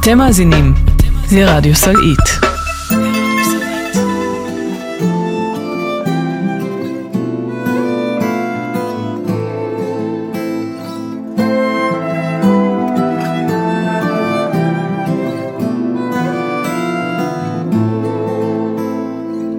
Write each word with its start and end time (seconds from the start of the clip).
אתם 0.00 0.18
מאזינים 0.18 0.74
לרדיו 1.32 1.74
סלעית. 1.74 2.18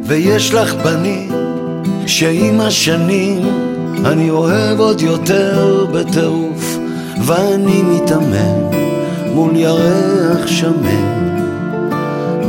ויש 0.04 0.54
לך 0.54 0.74
בנים 0.74 1.32
שעם 2.08 2.62
השנים 2.62 3.42
אני 4.06 4.30
אוהב 4.30 4.80
עוד 4.80 5.02
יותר 5.02 5.86
בטירוף 5.94 6.78
ואני 7.26 7.82
מתאמן 7.84 8.81
מול 9.34 9.56
ירח 9.56 10.48
שמן 10.48 11.38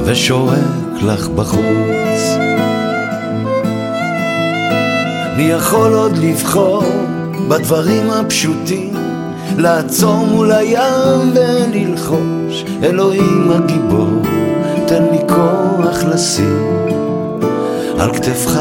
ושורק 0.04 1.02
לך 1.02 1.28
בחוץ. 1.28 2.36
אני 5.34 5.42
יכול 5.42 5.92
עוד 5.92 6.16
לבחור 6.16 6.82
בדברים 7.48 8.10
הפשוטים 8.10 8.94
לעצור 9.58 10.26
מול 10.26 10.52
הים 10.52 11.32
וללחוש 11.34 12.64
אלוהים 12.82 13.50
הגיבור 13.50 14.22
תן 14.86 15.02
לי 15.02 15.18
כוח 15.28 16.04
לשים 16.04 16.86
על 17.98 18.14
כתפך 18.14 18.60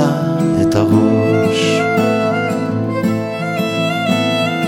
את 0.61 0.75
הראש 0.75 1.81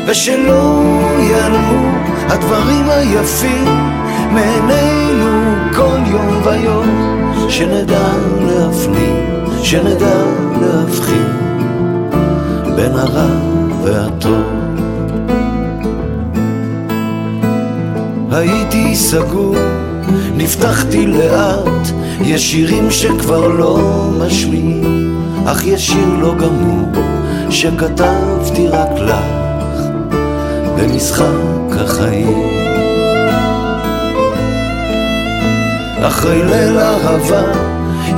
ושלא 0.07 0.81
ייעלמו 1.19 1.92
הדברים 2.27 2.89
היפים 2.89 3.65
מעינינו 4.33 5.53
כל 5.75 5.97
יום 6.11 6.41
ויום 6.43 7.13
שנדע 7.49 8.09
להפנים, 8.47 9.15
שנדע 9.63 10.23
להבחין 10.61 11.27
בין 12.75 12.91
הרע 12.91 13.29
והטוב. 13.83 14.43
הייתי 18.31 18.95
סגור, 18.95 19.55
נפתחתי 20.37 21.05
לאט, 21.07 21.87
יש 22.21 22.51
שירים 22.51 22.91
שכבר 22.91 23.47
לא 23.47 23.77
משמיעים, 24.19 25.15
אך 25.45 25.65
יש 25.65 25.87
שיר 25.87 26.09
לא 26.19 26.35
גמור 26.35 26.91
שכתבתי 27.49 28.67
רק 28.67 28.89
לך 28.99 29.25
במשחק 30.77 31.52
החיים. 31.79 32.63
אחרי 36.01 36.43
ליל 36.43 36.79
אהבה 36.79 37.43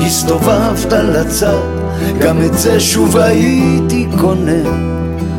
הסתובבת 0.06 0.94
לצד, 0.94 1.62
גם 2.20 2.42
את 2.42 2.54
זה 2.54 2.80
שוב 2.80 3.18
הייתי 3.18 4.08
קונה. 4.22 4.70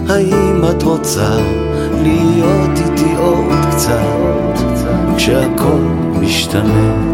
האם 0.08 0.64
את 0.70 0.82
רוצה 0.82 1.36
להיות 2.02 2.78
איתי 2.78 3.14
עוד 3.18 3.66
קצת, 3.70 4.62
כשהכל 5.16 5.80
משתנה? 6.20 7.06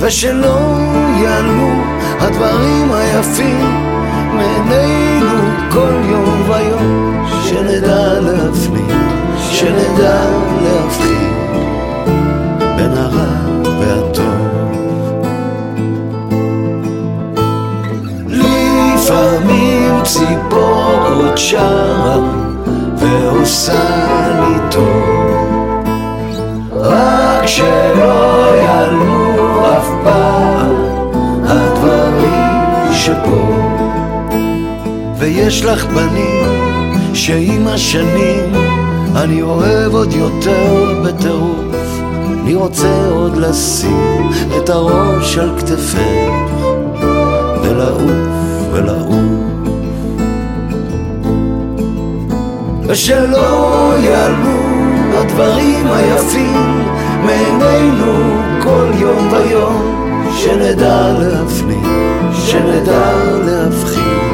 ושלא 0.00 0.58
ייעלמו 1.18 1.82
הדברים 2.20 2.92
היפים 2.92 3.88
מעינינו 4.34 5.38
כל 5.70 5.92
יום 6.10 6.42
ויום, 6.48 6.97
שנדע 7.48 8.20
להפנים, 8.20 9.08
שנדע 9.50 10.24
להבחין 10.62 11.32
בין 12.76 12.92
הרע 12.96 13.26
והטוב. 13.80 14.48
לפעמים 18.28 20.02
ציפור 20.02 21.06
עוד 21.14 21.36
שרה 21.36 22.18
ועושה 22.96 23.88
לי 24.40 24.58
טוב, 24.70 25.84
רק 26.74 27.46
שלא 27.46 28.46
יעלו 28.56 29.66
אף 29.78 29.88
פעם 30.04 30.74
הדברים 31.44 32.92
שפה. 32.92 33.48
ויש 35.18 35.64
לך 35.64 35.86
בנים 35.86 36.57
שעם 37.18 37.66
השנים 37.66 38.54
אני 39.16 39.42
אוהב 39.42 39.94
עוד 39.94 40.12
יותר 40.12 41.02
בטירוף. 41.04 42.00
אני 42.42 42.54
רוצה 42.54 43.08
עוד 43.10 43.36
לשים 43.36 44.30
את 44.56 44.68
הראש 44.68 45.38
על 45.38 45.58
כתפך 45.58 45.98
ולעוף 47.62 48.72
ולעוף. 48.72 49.14
ושלא 52.86 53.94
ייעלמו 53.98 54.58
הדברים 55.14 55.86
היפים 55.86 56.84
מעינינו 57.24 58.12
כל 58.62 58.90
יום 59.00 59.32
ויום 59.32 60.06
שנדע 60.36 61.12
להפנים, 61.18 62.22
שנדע 62.32 63.12
להבחין 63.46 64.27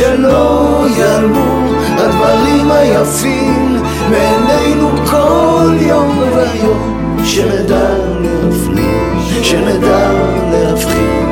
שלא 0.00 0.86
ייעלמו 0.96 1.68
הדברים 1.80 2.70
היפים 2.70 3.76
מעינינו 4.10 4.88
כל 5.06 5.76
יום 5.80 6.18
ויום, 6.18 7.18
שנדע 7.24 7.90
להפנים, 8.20 9.20
שנדע 9.42 10.10
להבחין 10.52 11.29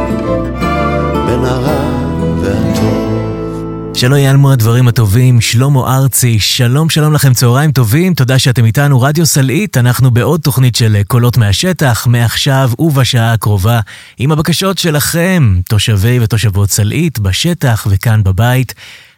שלא 3.98 4.16
ייעלמו 4.16 4.52
הדברים 4.52 4.88
הטובים, 4.88 5.40
שלמה 5.40 5.96
ארצי, 5.96 6.38
שלום 6.38 6.90
שלום 6.90 7.12
לכם, 7.12 7.32
צהריים 7.32 7.72
טובים, 7.72 8.14
תודה 8.14 8.38
שאתם 8.38 8.64
איתנו, 8.64 9.00
רדיו 9.00 9.26
סלעית, 9.26 9.76
אנחנו 9.76 10.10
בעוד 10.10 10.40
תוכנית 10.40 10.76
של 10.76 10.96
קולות 11.06 11.36
מהשטח, 11.36 12.06
מעכשיו 12.06 12.70
ובשעה 12.78 13.32
הקרובה, 13.32 13.80
עם 14.18 14.32
הבקשות 14.32 14.78
שלכם, 14.78 15.60
תושבי 15.68 16.20
ותושבות 16.20 16.70
סלעית, 16.70 17.18
בשטח 17.18 17.86
וכאן 17.90 18.22
בבית. 18.24 18.74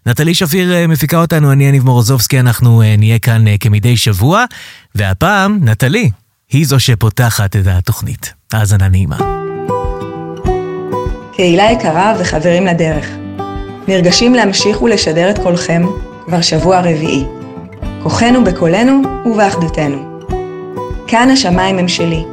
נטלי 0.06 0.34
שפיר 0.34 0.72
אה, 0.72 0.86
מפיקה 0.86 1.20
אותנו, 1.20 1.52
אני 1.52 1.64
יניב 1.64 1.84
מורוזובסקי, 1.84 2.40
אנחנו 2.40 2.82
אה, 2.82 2.94
נהיה 2.98 3.18
כאן 3.18 3.48
אה, 3.48 3.54
כמדי 3.60 3.96
שבוע, 3.96 4.44
והפעם, 4.94 5.58
נטלי, 5.62 6.10
היא 6.52 6.66
זו 6.66 6.80
שפותחת 6.80 7.56
את 7.56 7.66
התוכנית. 7.66 8.32
האזנה 8.52 8.88
נעימה. 8.88 9.16
קהילה 11.32 11.70
יקרה 11.72 12.14
וחברים 12.20 12.66
לדרך. 12.66 13.06
נרגשים 13.90 14.34
להמשיך 14.34 14.82
ולשדר 14.82 15.30
את 15.30 15.38
קולכם 15.38 15.82
כבר 16.26 16.40
שבוע 16.40 16.80
רביעי. 16.80 17.24
כוחנו 18.02 18.44
בקולנו 18.44 19.02
ובאחדותנו. 19.26 20.20
כאן 21.06 21.30
השמיים 21.30 21.78
הם 21.78 21.88
שלי. 21.88 22.24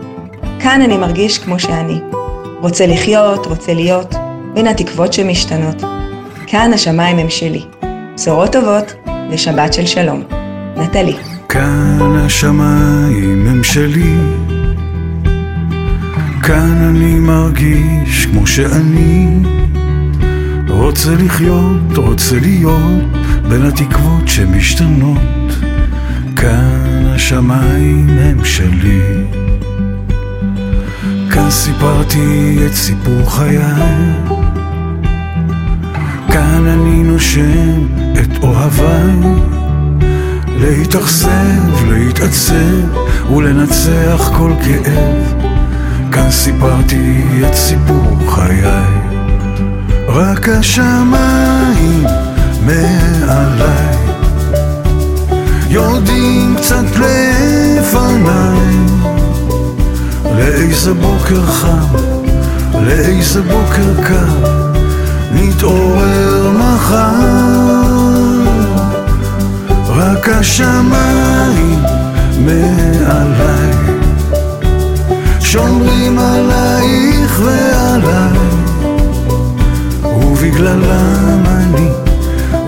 כאן 0.60 0.82
אני 0.82 0.98
מרגיש 0.98 1.38
כמו 1.38 1.60
שאני. 1.60 2.00
רוצה 2.62 2.86
לחיות, 2.86 3.46
רוצה 3.46 3.74
להיות, 3.74 4.16
בין 4.54 4.68
התקוות 4.68 5.14
שמשתנות. 5.14 5.84
כאן 6.48 6.74
השמיים 6.74 7.18
הם 7.18 7.30
שלי. 7.30 7.62
בשורות 8.16 8.52
טובות 8.52 8.94
ושבת 9.32 9.74
של 9.74 9.86
שלום. 9.86 10.24
נטלי. 10.76 11.16
כאן 11.50 12.16
השמיים 12.16 13.48
הם 13.48 13.64
שלי. 13.64 14.16
כאן 16.44 16.78
אני 16.90 17.20
מרגיש 17.20 18.26
כמו 18.26 18.48
שאני. 18.48 19.28
רוצה 20.78 21.16
לחיות, 21.16 21.98
רוצה 21.98 22.40
להיות 22.40 23.04
בין 23.50 23.66
התקוות 23.66 24.28
שמשתנות. 24.28 25.22
כאן 26.36 27.06
השמיים 27.06 28.10
הם 28.10 28.46
שלי. 28.46 29.26
כאן 31.32 31.50
סיפרתי 31.50 32.58
את 32.66 32.74
סיפור 32.74 33.30
חיי. 33.30 33.60
כאן 36.28 36.68
אני 36.68 37.04
נושם 37.04 37.88
את 38.14 38.44
אוהביי. 38.44 39.20
להתאכזב, 40.60 41.86
להתעצב 41.90 43.32
ולנצח 43.36 44.32
כל 44.38 44.52
כאב. 44.66 45.44
כאן 46.12 46.32
סיפרתי 46.32 47.24
את 47.48 47.54
סיפור 47.54 48.18
חיי 48.30 49.07
רק 50.18 50.50
השמיים 50.50 52.04
מעליי. 52.62 53.98
יורדים 55.70 56.56
קצת 56.58 56.86
לפניי. 56.96 58.78
לאיזה 60.38 60.94
בוקר 60.94 61.46
חם, 61.46 61.96
לאיזה 62.82 63.42
בוקר 63.42 64.04
קר 64.08 64.64
נתעורר 65.34 66.52
מחר. 66.52 67.12
רק 69.88 70.30
השמיים 70.30 71.84
מעליי. 72.40 73.72
שומרים 75.40 76.20
עלייך 76.20 77.42
ועליי. 77.46 78.47
ובגללם 80.40 81.44
אני, 81.46 81.90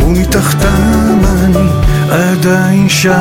ומתחתם 0.06 1.20
אני 1.26 1.70
עדיין 2.10 2.90
שר. 2.90 3.12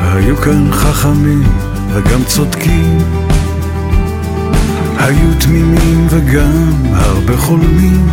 היו 0.00 0.36
כאן 0.36 0.72
חכמים 0.72 1.48
וגם 1.92 2.24
צודקים. 2.24 2.98
היו 4.98 5.34
תמימים 5.40 6.06
וגם 6.10 6.72
הרבה 6.92 7.36
חולמים. 7.36 8.06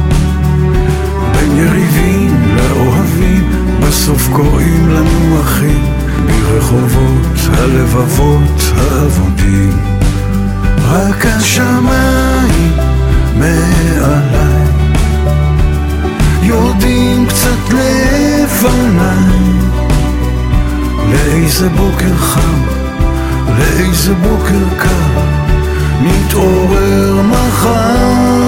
בין 1.31 1.57
יריבים 1.57 2.55
לאוהבים 2.55 3.49
בסוף 3.81 4.29
קוראים 4.33 4.89
לנו 4.89 5.41
אחים 5.41 5.96
ברחובות 6.57 7.37
הלבבות 7.53 8.61
האבודים. 8.77 9.79
רק 10.89 11.25
השמיים 11.25 12.73
מעליי. 13.35 14.67
יורדים 16.41 17.25
קצת 17.27 17.73
לפניי. 17.73 19.37
לאיזה 21.11 21.69
בוקר 21.69 22.17
חם, 22.17 22.61
לאיזה 23.59 24.13
בוקר 24.13 24.75
קר 24.77 25.21
נתעורר 26.01 27.21
מחר. 27.21 28.47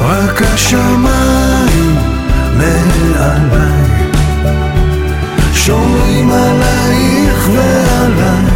רק 0.00 0.42
השמיים 0.42 1.96
מעליי 2.56 3.85
שומרים 5.66 6.30
עלייך 6.30 7.48
ועליי 7.48 8.52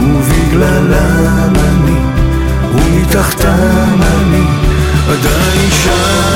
ובגללם 0.00 1.52
אני 1.56 1.98
ומתחתם 2.74 3.98
אני 4.02 4.44
עדיין 5.08 5.70
שם 5.70 6.34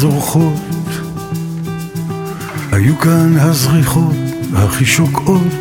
זורחות, 0.00 0.88
היו 2.72 2.98
כאן 2.98 3.36
הזריחות 3.38 4.16
הכי 4.54 4.86
שוקעות, 4.86 5.54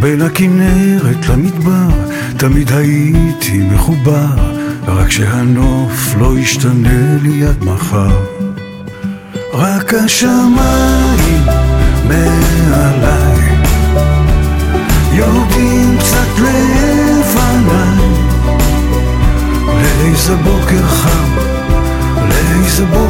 בין 0.00 0.22
הכנרת 0.22 1.28
למדבר, 1.28 1.88
תמיד 2.36 2.72
הייתי 2.72 3.58
מחובר, 3.58 4.36
רק 4.86 5.10
שהנוף 5.10 6.14
לא 6.18 6.38
ישתנה 6.38 7.16
לי 7.22 7.46
עד 7.46 7.64
מחר. 7.64 8.20
רק 9.52 9.94
השמיים 9.94 11.42
מעליי 12.08 13.62
יורדים 15.12 15.96
קצת 15.98 16.28
לפניי. 16.38 18.04
לאיזה 19.82 20.36
בוקר 20.36 20.86
חם 20.86 21.43
איזה 22.74 23.03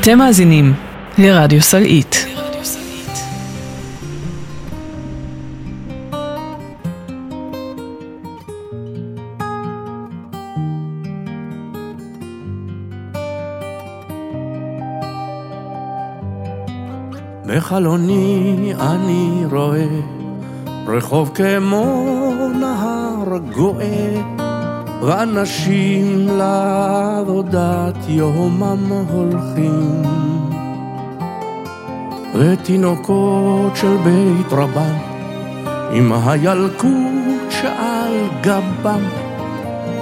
אתם 0.00 0.18
מאזינים 0.18 0.74
לרדיו 1.18 1.62
סלעית. 1.62 2.26
בחלוני 17.46 18.72
אני 18.80 19.42
רואה 19.50 19.86
רחוב 20.86 21.30
כמו 21.34 22.14
נהר 22.60 23.38
גואה 23.54 24.39
ואנשים 25.02 26.28
לעבודת 26.28 27.96
יומם 28.08 28.92
הולכים, 29.08 30.02
ותינוקות 32.34 33.76
של 33.76 33.96
בית 34.04 34.52
רבם, 34.52 34.94
עם 35.92 36.12
הילקוט 36.12 37.50
שעל 37.50 38.28
גבם, 38.40 39.02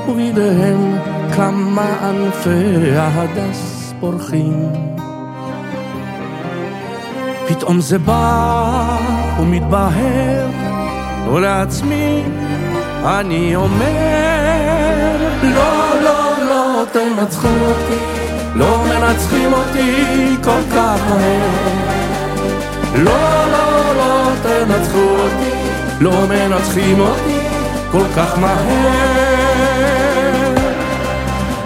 ובידיהם 0.08 0.96
כמה 1.36 2.08
ענפי 2.08 2.96
ההדס 2.96 3.93
פורחים. 4.00 4.72
פתאום 7.48 7.81
זה 7.81 7.98
בא 7.98 8.98
ומתבהר, 9.40 10.46
ולעצמי 11.32 12.22
אני 13.05 13.56
אומר, 13.56 14.28
לא 16.94 17.00
תנצחו 17.00 17.48
אותי, 17.48 18.04
לא 18.54 18.84
מנצחים 18.84 19.52
אותי 19.52 20.36
כל 20.44 20.60
כך 20.74 21.00
מהר. 21.10 21.48
לא, 22.94 23.46
לא, 23.52 23.94
לא 23.96 24.30
תנצחו 24.42 24.98
אותי, 24.98 25.50
לא 26.00 26.26
מנצחים 26.28 27.00
אותי 27.00 27.38
כל 27.90 28.04
כך 28.16 28.38
מהר. 28.38 29.68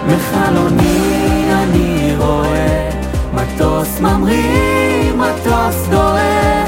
מחלוני 0.07 1.45
אני 1.53 2.15
רואה 2.17 2.89
מטוס 3.33 3.99
ממריא, 3.99 5.13
מטוס 5.13 5.87
דוהר, 5.89 6.65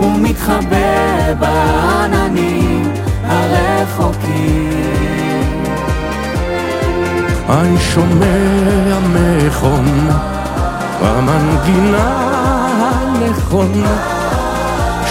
ומתחבא 0.00 0.85
אני 7.48 7.78
שומע 7.78 8.98
מכונה 9.14 10.18
במנגינה 11.02 12.26
הנכונה 12.80 13.96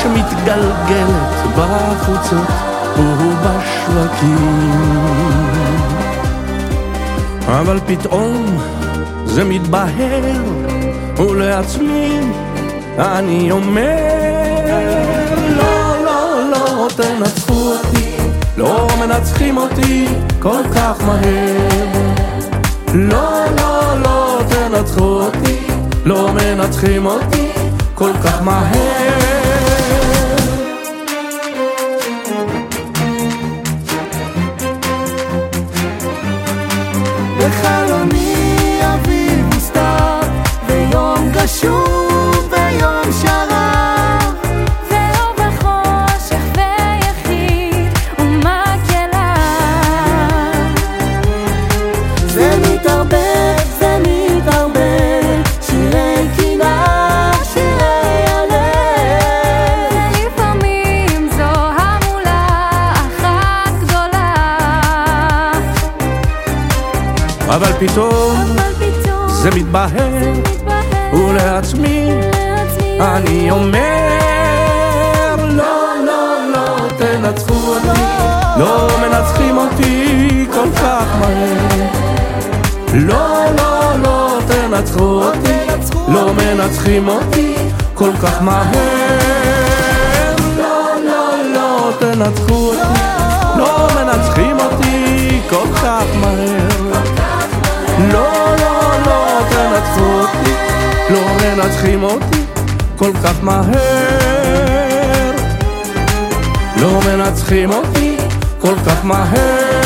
שמתגלגלת 0.02 1.46
בחוצות 1.58 2.48
ובשווקים. 2.98 4.36
אבל 7.48 7.80
פתאום 7.86 8.58
זה 9.26 9.44
מתבהר 9.44 10.44
ולעצמי 11.18 12.20
אני 12.98 13.52
אומר 13.52 13.96
לא, 15.58 16.04
לא, 16.06 16.50
לא 16.52 16.88
תנצחו 16.96 17.54
אותי 17.54 17.95
לא 18.58 18.88
מנצחים 19.00 19.58
אותי 19.58 20.08
כל 20.40 20.62
כך 20.76 21.04
מהר. 21.06 22.02
לא, 22.94 23.46
לא, 23.58 24.00
לא 24.04 24.40
תנצחו 24.50 25.04
אותי, 25.04 25.68
לא 26.06 26.32
מנצחים 26.34 27.06
אותי 27.06 27.52
כל 27.96 28.12
כך 28.24 28.42
מהר. 28.42 29.16
בחלומי 37.38 37.85
פתאום. 67.88 68.36
זה 69.28 69.50
מתבהר, 69.56 70.34
ולעצמי 71.14 72.10
אני 73.00 73.52
אומר 73.52 75.36
לא, 75.38 75.94
לא, 76.06 76.38
לא 76.54 76.88
תנצחו 76.98 77.54
אותי, 77.54 78.02
לא. 78.58 78.88
מנצחים 79.02 79.58
אותי 79.58 80.46
כל 80.54 80.68
כך 80.76 81.06
מהר. 81.20 81.88
לא, 82.94 83.46
לא, 83.58 84.00
לא 84.04 84.40
תנצחו 84.48 85.24
אותי, 85.24 85.68
לא 86.08 86.34
מנצחים 86.34 87.08
אותי 87.08 87.56
כל 87.94 88.12
כך 88.24 88.42
מהר. 88.42 89.35
מנצחים 101.86 102.04
אותי 102.04 102.42
כל 102.96 103.12
כך 103.24 103.44
מהר. 103.44 103.76
לא 106.82 107.00
מנצחים 107.06 107.72
אותי 107.72 108.18
כל 108.60 108.76
כך 108.86 109.06
מהר. 109.06 109.86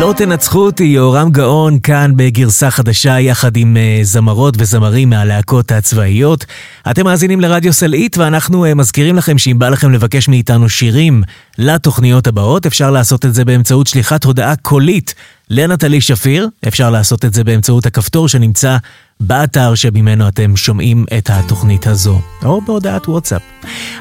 לא 0.00 0.12
תנצחו 0.16 0.58
אותי, 0.58 0.84
יהורם 0.84 1.30
גאון 1.30 1.78
כאן 1.82 2.12
בגרסה 2.16 2.70
חדשה 2.70 3.20
יחד 3.20 3.56
עם 3.56 3.76
uh, 3.76 4.04
זמרות 4.04 4.54
וזמרים 4.58 5.10
מהלהקות 5.10 5.72
הצבאיות. 5.72 6.44
אתם 6.90 7.04
מאזינים 7.04 7.40
לרדיו 7.40 7.72
סלעית 7.72 8.18
ואנחנו 8.18 8.66
uh, 8.66 8.74
מזכירים 8.74 9.16
לכם 9.16 9.38
שאם 9.38 9.58
בא 9.58 9.68
לכם 9.68 9.92
לבקש 9.92 10.28
מאיתנו 10.28 10.68
שירים 10.68 11.22
לתוכניות 11.58 12.26
הבאות, 12.26 12.66
אפשר 12.66 12.90
לעשות 12.90 13.24
את 13.24 13.34
זה 13.34 13.44
באמצעות 13.44 13.86
שליחת 13.86 14.24
הודעה 14.24 14.56
קולית 14.56 15.14
לנטלי 15.50 16.00
שפיר. 16.00 16.48
אפשר 16.68 16.90
לעשות 16.90 17.24
את 17.24 17.34
זה 17.34 17.44
באמצעות 17.44 17.86
הכפתור 17.86 18.28
שנמצא 18.28 18.76
באתר 19.20 19.74
שממנו 19.74 20.28
אתם 20.28 20.56
שומעים 20.56 21.04
את 21.18 21.30
התוכנית 21.32 21.86
הזו, 21.86 22.20
או 22.44 22.60
בהודעת 22.60 23.08
וואטסאפ. 23.08 23.42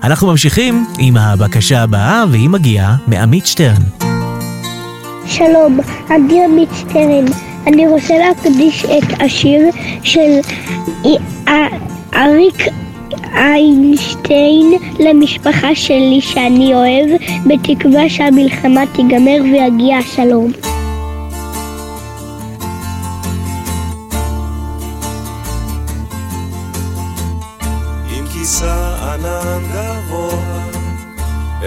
אנחנו 0.04 0.28
ממשיכים 0.28 0.86
עם 1.00 1.18
הבקשה 1.18 1.84
הבאה 1.84 2.24
והיא 2.32 2.50
מגיעה 2.50 2.96
מעמית 3.08 3.46
שטרן. 3.46 3.82
שלום, 5.26 5.80
אני 6.10 6.46
עמית 6.46 6.70
שטרן. 6.80 7.26
אני 7.68 7.88
רוצה 7.88 8.14
להקדיש 8.18 8.86
את 8.86 9.22
השיר 9.22 9.62
של 10.04 10.40
אריק 12.16 12.68
איינשטיין 13.36 14.74
למשפחה 15.00 15.76
שלי 15.76 16.20
שאני 16.22 16.74
אוהב, 16.74 17.10
בתקווה 17.46 18.10
שהמלחמה 18.10 18.82
תיגמר 18.96 19.38
ויגיע 19.44 19.98
השלום. 19.98 20.52
כיסה 28.46 28.96
ענן 29.14 29.64
גבוה 29.74 30.66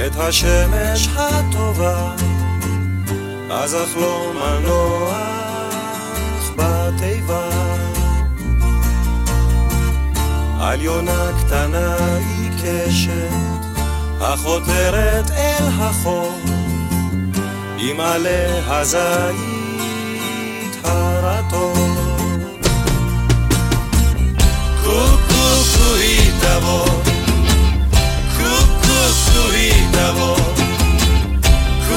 את 0.06 0.16
השמש 0.16 1.08
הטובה. 1.16 2.12
אז 3.50 3.75
אחלום 3.75 4.37
על 4.42 4.58
נוח 4.58 5.12
בתיבה. 6.56 7.49
על 10.61 10.82
יונה 10.82 11.30
קטנה 11.40 11.97
עיקשת 12.40 13.64
החותרת 14.20 15.30
אל 15.30 15.68
החור. 15.80 16.40
עם 17.78 18.00
עלי 18.00 18.61
הזית 18.66 19.38
הרטוב 20.85 22.18
היא 24.88 24.88
תבוא 24.88 25.16
קוקו 25.28 25.94
היא 25.94 26.27
תבוא 26.40 26.87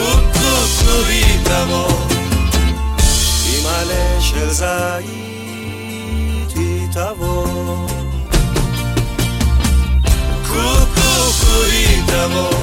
קוקו 0.01 1.05
היא 1.07 1.39
תבוא 1.43 1.89
עם 3.45 3.65
עלה 3.65 4.21
של 4.21 4.49
זית 4.49 4.67
היא 6.55 6.87
תבוא 6.91 7.87
קוקו 10.47 11.63
היא 11.71 12.01
תבוא 12.07 12.53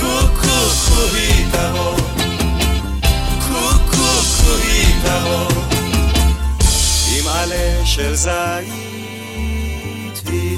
קוקו 0.00 1.14
היא 1.14 1.46
תבוא 1.52 1.96
קוקו 3.48 4.54
היא 4.62 4.94
תבוא 5.04 5.48
עם 7.16 7.26
עלה 7.28 7.86
של 7.86 8.14
זית 8.14 8.32
היא 8.58 8.93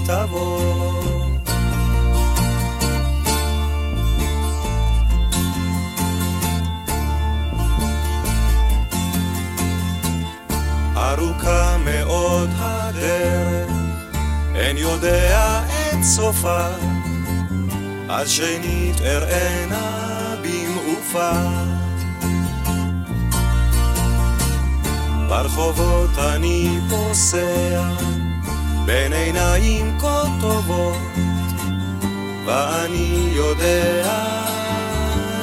תבוא 0.06 0.96
ארוכה 10.96 11.76
מאוד 11.84 12.50
הדרך, 12.58 13.70
אין 14.54 14.76
יודע 14.76 15.62
את 15.92 16.04
סופה, 16.04 16.66
אז 18.08 18.30
שנית 18.30 19.00
אראנה 19.00 20.34
במעופה. 20.42 21.30
ברחובות 25.28 26.18
אני 26.18 26.78
פוסע, 26.90 27.88
בין 28.86 29.12
עיניים 29.12 29.98
כה 30.00 30.22
טובות, 30.40 30.96
ואני 32.46 33.30
יודע 33.32 34.12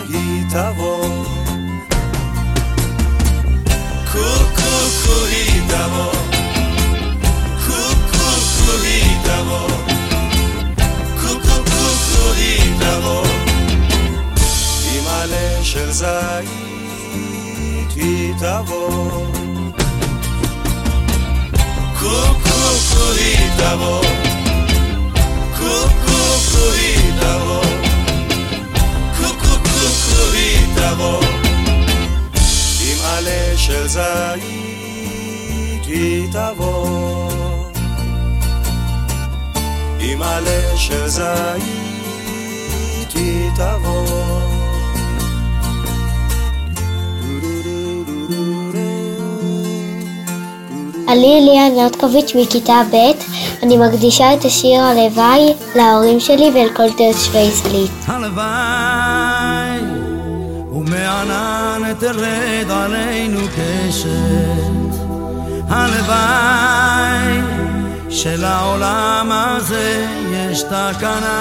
היא 0.09 0.43
תבוא. 0.49 1.43
היא 5.29 5.61
תבוא, 5.67 6.13
קוקו 7.67 8.71
היא 8.83 9.17
תבוא, 9.23 9.67
קוקו 11.21 12.33
היא 12.35 12.79
תבוא, 12.79 13.25
עם 14.93 15.07
עלה 15.07 15.63
של 15.63 15.91
זית 15.91 16.07
היא 17.95 18.33
תבוא. 18.39 19.23
קוקו 21.99 22.09
היא 22.09 22.09
תבוא, 22.09 22.09
קוקו 22.09 22.09
היא 22.09 22.33
תבוא, 22.33 22.33
קוקו 22.33 22.42
של 33.65 33.87
זית 33.87 35.85
היא 35.85 36.27
תבוא. 36.31 37.29
עם 39.99 40.21
עלה 40.21 40.77
של 40.77 41.07
זית 41.07 41.23
היא 43.15 43.49
תבוא. 43.55 44.42
אני 51.13 51.39
אליה 51.39 51.69
נרקוביץ' 51.69 52.31
מכיתה 52.35 52.81
ב', 52.91 52.95
אני 53.63 53.77
מקדישה 53.77 54.33
את 54.33 54.45
השיר 54.45 54.81
הלוואי 54.81 55.53
להורים 55.75 56.19
שלי 56.19 56.51
ולכל 56.53 56.89
תושבי 56.89 57.51
סלית. 57.51 57.91
הלוואי 58.07 59.79
ומענן 60.71 61.93
תרד 61.99 62.71
עלינו 62.71 63.39
קשת 63.39 64.93
הלוואי 65.69 67.41
שלעולם 68.09 69.29
הזה 69.31 70.07
יש 70.31 70.61
תקנה 70.61 71.39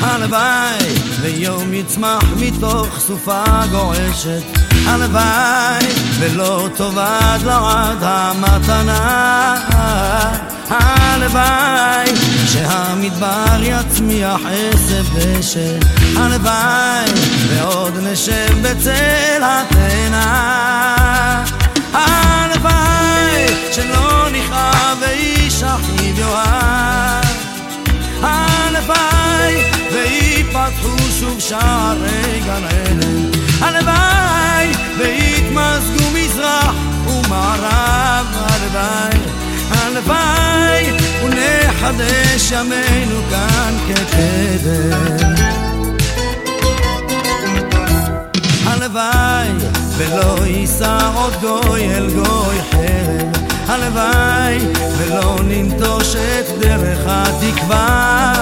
הלוואי 0.00 0.99
ויום 1.22 1.74
יצמח 1.74 2.24
מתוך 2.36 2.98
סופה 2.98 3.44
גועשת. 3.70 4.42
הלוואי 4.86 5.86
ולא 6.18 6.68
תאבד 6.76 7.38
לעד 7.44 7.98
המתנה. 8.00 9.56
הלוואי 10.68 12.16
שהמדבר 12.46 13.60
יצמיח 13.62 14.40
עשב 14.46 15.04
דשא 15.14 15.78
הלוואי 16.16 17.10
ועוד 17.48 17.94
נשב 18.02 18.62
בצל 18.62 19.42
התאנה. 19.42 20.24
הלוואי 21.92 23.46
שלא 23.72 24.26
נכאב 24.32 24.98
ואיש 25.00 25.62
אחיו 25.62 26.18
יאהב. 26.18 27.24
הלוואי 28.22 29.79
ויפתחו 30.82 31.10
שוב 31.20 31.40
שערי 31.40 32.40
גן 32.46 32.64
עדן. 32.64 33.30
הלוואי 33.60 34.72
ויתמזגו 34.98 36.10
מזרח 36.14 36.74
ומערב, 37.06 38.26
הלוואי, 38.34 39.20
הלוואי 39.70 40.92
ונחדש 41.24 42.52
ימינו 42.52 43.20
כאן 43.30 43.74
כקדם. 43.88 45.34
הלוואי 48.66 49.48
ולא 49.96 50.46
יישא 50.46 51.10
עוד 51.14 51.32
גוי 51.40 51.94
אל 51.94 52.10
גוי 52.10 52.56
חרב 52.70 53.40
הלוואי 53.70 54.58
ולא 54.98 55.38
ננטוש 55.44 56.16
את 56.16 56.58
דרך 56.58 57.00
התקווה 57.06 58.32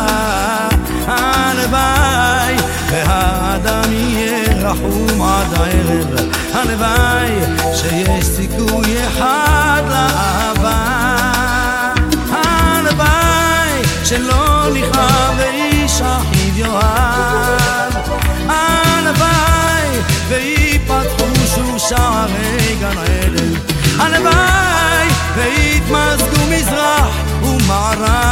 הלוואי 1.08 2.56
והאדם 2.90 3.92
יהיה 3.92 4.70
רחום 4.70 5.22
עד 5.22 5.54
הערב. 5.54 6.28
הלוואי 6.52 7.30
שיש 7.74 8.24
סיכוי 8.24 9.06
אחד 9.08 9.82
לאהבה. 9.88 10.84
הלוואי 12.30 13.82
שלא 14.04 14.66
נכאב 14.74 15.34
ואיש 15.36 16.00
אחיו 16.00 16.58
יאהב. 16.58 17.92
הלוואי 18.48 20.00
ויפתחו 20.28 21.26
שוב 21.54 21.78
שערי 21.78 22.76
גן 22.80 22.98
עדן. 22.98 23.52
הלוואי 23.98 25.08
ויתמזגו 25.36 26.46
מזרח 26.50 27.14
ומערב 27.42 28.27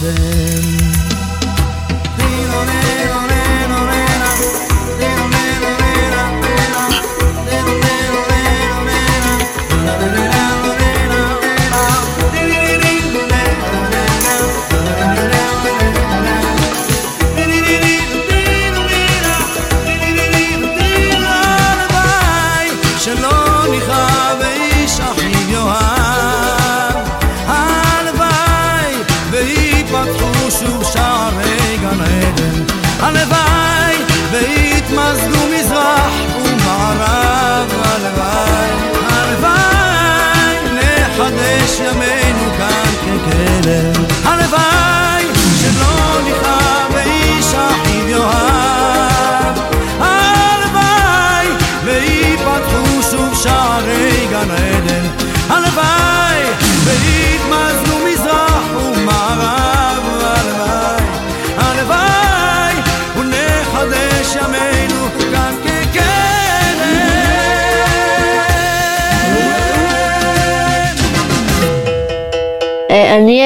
כקדם 0.00 0.49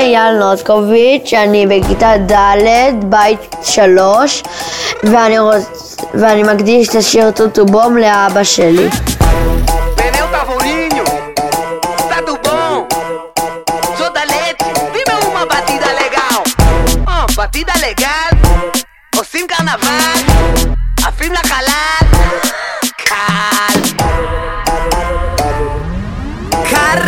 אייל 0.00 0.38
נוסקוביץ', 0.38 1.32
אני 1.34 1.66
בכיתה 1.66 2.12
ד', 2.32 3.04
בית 3.04 3.56
שלוש, 3.62 4.42
ואני, 5.02 5.38
רוצ... 5.38 5.96
ואני 6.14 6.42
מקדיש 6.42 6.88
את 6.88 6.94
השיר 6.94 7.30
טוטו 7.30 7.66
בום 7.66 7.96
לאבא 7.96 8.44
שלי. 8.44 8.88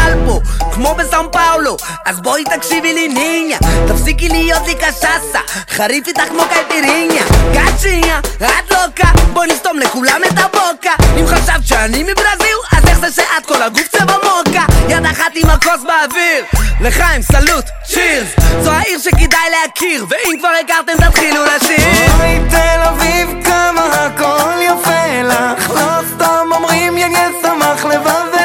כמו 0.80 0.96
בסאו 0.96 1.32
פאולו, 1.32 1.78
אז 2.06 2.22
בואי 2.22 2.44
תקשיבי 2.44 2.94
לי 2.94 3.08
ניניה, 3.08 3.58
תפסיקי 3.88 4.30
להיות 4.30 4.68
לי 4.68 4.76
קשסה, 4.76 5.40
חריף 5.70 6.08
איתך 6.08 6.22
כמו 6.30 6.44
קייפיריניה, 6.54 7.24
קצ'יניה, 7.54 8.20
את 8.38 8.72
לוקה, 8.72 9.08
בואי 9.34 9.48
נסתום 9.48 9.80
לכולם 9.80 10.22
את 10.28 10.38
הבוקה, 10.38 10.92
אם 11.20 11.28
חשבת 11.28 11.68
שאני 11.68 12.04
מברזיל, 12.04 12.58
אז 12.72 12.88
איך 12.88 13.00
זה 13.00 13.12
שאת 13.12 13.46
כל 13.46 13.62
הגוף 13.62 13.88
צבע 13.88 14.16
מוקה, 14.16 14.66
יד 14.90 15.06
אחת 15.06 15.32
עם 15.36 15.50
הכוס 15.50 15.84
באוויר, 15.84 16.46
לחיים 16.82 17.22
סלוט, 17.22 17.66
צ'ירס, 17.86 18.30
זו 18.64 18.72
העיר 18.72 19.00
שכדאי 19.00 19.50
להכיר, 19.52 20.06
ואם 20.10 20.40
כבר 20.40 20.50
הכרתם 20.64 21.10
תתחילו 21.10 21.46
לשיר. 21.46 22.12
אוי 22.20 22.40
תל 22.50 22.82
אביב 22.90 23.30
כמה 23.46 23.86
הכל 23.86 24.62
יפה 24.62 25.22
לך. 25.24 25.70
לא 25.70 26.02
סתם 26.16 26.48
אומרים 26.52 26.98
יניה 26.98 27.30
שמח 27.42 27.86
לבב 27.86 28.39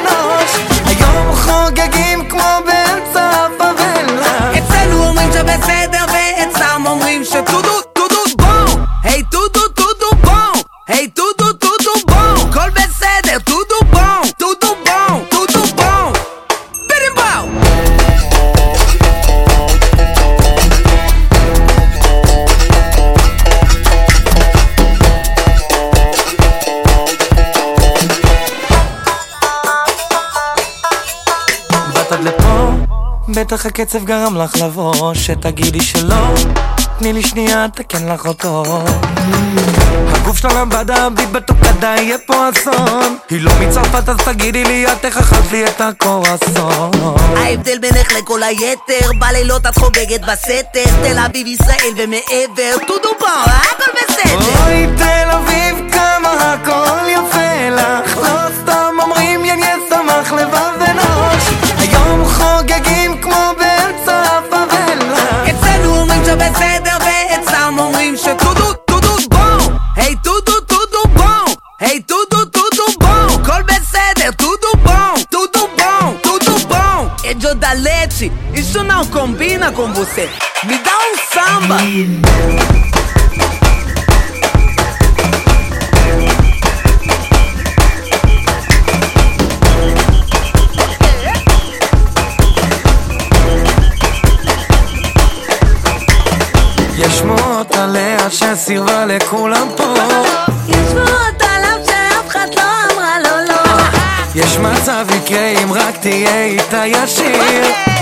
בטח 33.54 33.66
הקצב 33.66 34.04
גרם 34.04 34.36
לך 34.36 34.56
לבוא 34.56 35.14
שתגידי 35.14 35.80
שלא. 35.80 36.34
תני 36.98 37.12
לי 37.12 37.22
שנייה, 37.22 37.66
תקן 37.74 38.08
לך 38.08 38.26
אותו. 38.26 38.62
הגוף 40.08 40.38
שלה 40.38 40.52
למבדה, 40.52 41.10
ביט 41.10 41.28
בתוקדה, 41.28 41.94
יהיה 41.98 42.18
פה 42.26 42.48
אסון. 42.50 43.16
היא 43.30 43.40
לא 43.40 43.52
מצרפת 43.60 44.08
אז 44.08 44.16
תגידי 44.16 44.64
לי, 44.64 44.92
את 44.92 45.04
איך 45.04 45.18
אכלת 45.18 45.52
לי 45.52 45.66
את 45.66 45.80
הקורסון. 45.80 46.90
ההבדל 47.36 47.78
בינך 47.78 48.12
לכל 48.12 48.42
היתר 48.42 49.10
בלילות 49.18 49.66
את 49.66 49.78
חוגגת 49.78 50.20
בסתר. 50.20 50.90
תל 51.02 51.18
אביב 51.18 51.46
ישראל 51.46 51.92
ומעבר 51.96 52.86
טודו 52.86 53.08
בום 53.20 53.28
הכל 53.46 53.92
בסדר. 53.96 54.64
אוי 54.66 54.86
תל 54.96 55.30
אביב 55.30 56.03
bom 77.43 77.43
é 77.43 77.43
Jodalete 77.43 78.31
isso 78.53 78.83
não 78.83 79.05
combina 79.05 79.71
com 79.71 79.91
você 79.93 80.29
me 80.63 80.77
dá 80.79 80.91
um 80.91 81.17
samba 81.33 81.77
יש 96.97 97.17
שמועות 97.17 97.75
עליה 97.75 98.29
שסירבה 98.29 99.05
לכולם 99.05 99.67
פה 99.77 99.93
יש 104.34 104.56
מצב 104.56 105.06
יקרה 105.16 105.48
אם 105.48 105.72
רק 105.72 105.96
תהיה 105.96 106.44
איתה 106.44 106.86
ישיר. 106.86 107.42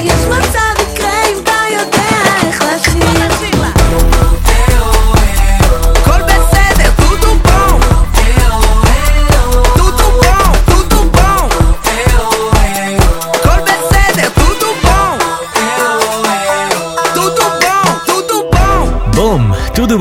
יש 0.02 0.24
מצב 0.28 0.82
יקרה 0.92 1.26
אם 1.32 1.38
אתה 1.42 1.52
יודע 1.72 2.48
איך 2.48 2.62
לשיר. 2.62 3.12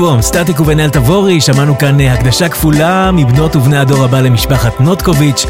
בום, 0.02 0.22
סטטיק 0.22 0.60
ובן-אל 0.60 0.90
תבורי, 0.90 1.40
שמענו 1.40 1.78
כאן 1.78 2.00
אה, 2.00 2.12
הקדשה 2.12 2.48
כפולה 2.48 3.10
מבנות 3.12 3.56
ובני 3.56 3.78
הדור 3.78 4.04
הבא 4.04 4.20
למשפחת 4.20 4.80
נוטקוביץ'. 4.80 5.46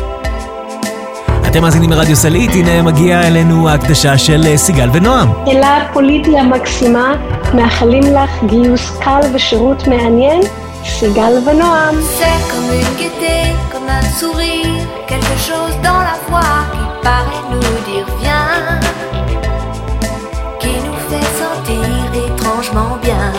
אתם 1.52 1.62
מאזינים 1.62 1.90
מרדיו 1.90 2.16
סלעית, 2.16 2.52
הנה 2.54 2.82
מגיעה 2.82 3.28
אלינו 3.28 3.70
ההקדשה 3.70 4.18
של 4.18 4.44
אה, 4.48 4.58
סיגל 4.58 4.90
ונועם. 4.94 5.30
אלה 5.48 5.80
פוליטי 5.94 6.38
המקסימה, 6.38 7.14
מאחלים 7.54 8.04
לך 8.04 8.44
גיוס 8.46 8.98
קל 9.00 9.20
ושירות 9.34 9.88
מעניין, 9.88 10.42
סיגל 10.86 11.34
ונועם. 11.46 11.96
quelque 15.12 15.38
chose 15.50 15.76
dans 15.90 16.02
la 16.10 16.18
voix 16.28 16.58
qui 16.74 16.86
paraît 17.08 17.46
nous 17.52 17.78
dire 17.90 18.08
viens, 18.22 18.80
qui 20.62 20.74
nous 20.86 21.00
fait 21.10 21.30
sentir 21.42 21.88
étrangement 22.28 22.94
bien. 23.06 23.32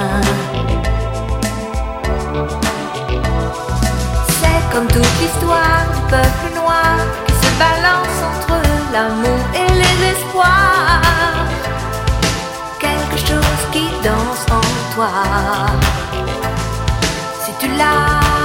Comme 4.78 4.86
toute 4.86 5.20
l'histoire 5.20 5.86
du 5.92 6.00
peuple 6.08 6.54
noir 6.54 6.98
qui 7.26 7.32
se 7.32 7.50
balance 7.58 7.98
entre 7.98 8.01
l'amour 8.93 9.43
et 9.55 9.69
les 9.81 9.97
espoirs. 10.13 11.01
Quelque 12.79 13.17
chose 13.27 13.63
qui 13.71 13.85
danse 14.03 14.45
en 14.59 14.67
toi. 14.93 15.09
Si 17.43 17.51
tu 17.59 17.67
l'as, 17.79 18.42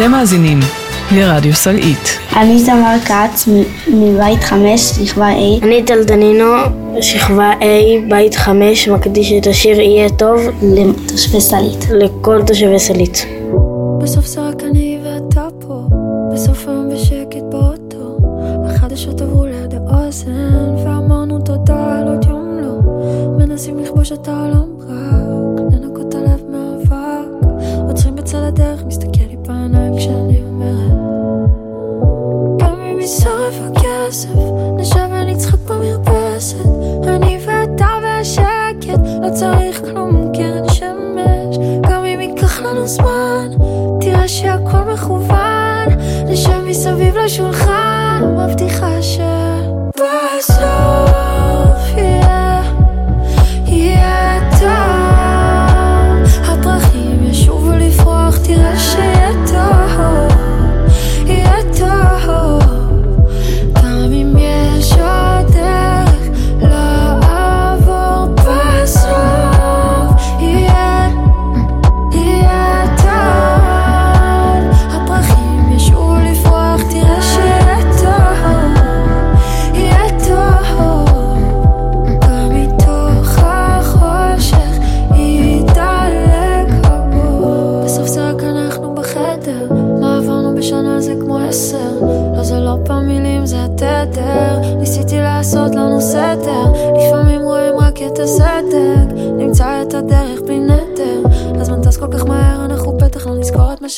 אתם 0.00 0.10
מאזינים 0.10 0.60
לרדיו 1.12 1.54
סלעית. 1.54 2.18
אני 2.36 2.64
תמר 2.66 2.96
כץ, 3.04 3.48
מבית 3.94 4.44
חמש, 4.44 4.80
שכבה 4.80 5.28
A. 5.30 5.64
אני 5.64 5.82
טל 5.82 6.04
דנינו, 6.04 6.44
שכבה 7.00 7.52
A, 7.60 7.64
בית 8.10 8.34
חמש, 8.34 8.88
מקדיש 8.88 9.32
את 9.32 9.46
השיר 9.46 9.80
"יהיה 9.80 10.08
טוב" 10.08 10.40
לתושבי 10.62 11.40
סלעית. 11.40 11.86
לכל 11.90 12.42
תושבי 12.46 12.78
סלעית. 12.78 13.26
בסוף 14.02 14.26
זה 14.26 14.40
רק 14.40 14.62
אני 14.70 14.98
ואתה 15.04 15.48
פה, 15.60 15.82
בסוף 16.34 16.68
היום 16.68 16.90
בשקט 16.94 17.42
באוטו. 17.50 18.18
החדשות 18.66 19.20
עברו 19.20 19.46
ליד 19.46 19.74
האוזן, 19.74 20.74
ואמרנו 20.84 21.38
תודה 21.38 21.98
על 21.98 22.08
עוד 22.08 22.24
יום 22.28 22.58
לא. 22.62 22.78
מנסים 23.38 23.78
לכבוש 23.78 24.12
את 24.12 24.28
העולם 24.28 24.69
מסביב 47.30 47.46
לשולחן, 47.46 48.22
מבטיחה 48.36 49.02
שבסוף 49.02 50.56
יהיה, 50.60 51.09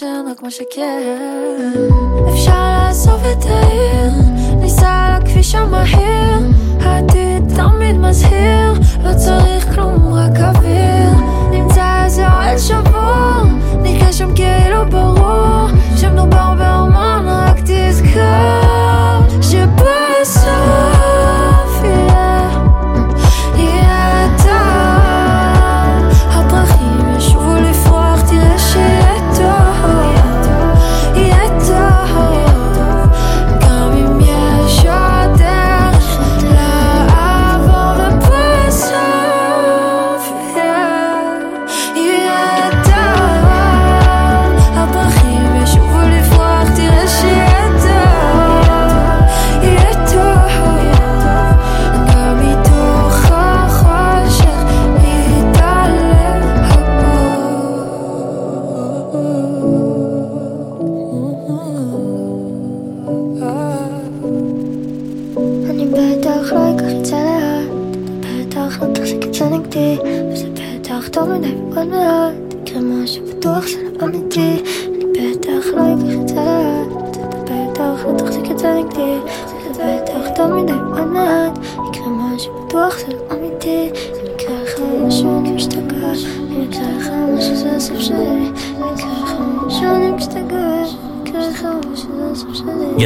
לא 0.01 0.23
נזכור 0.23 0.33
את 0.33 0.43
מה 0.43 0.43
שאין, 0.43 0.43
רק 0.43 0.43
מה 0.43 0.51
שכן. 0.51 1.83
אפשר 2.33 2.93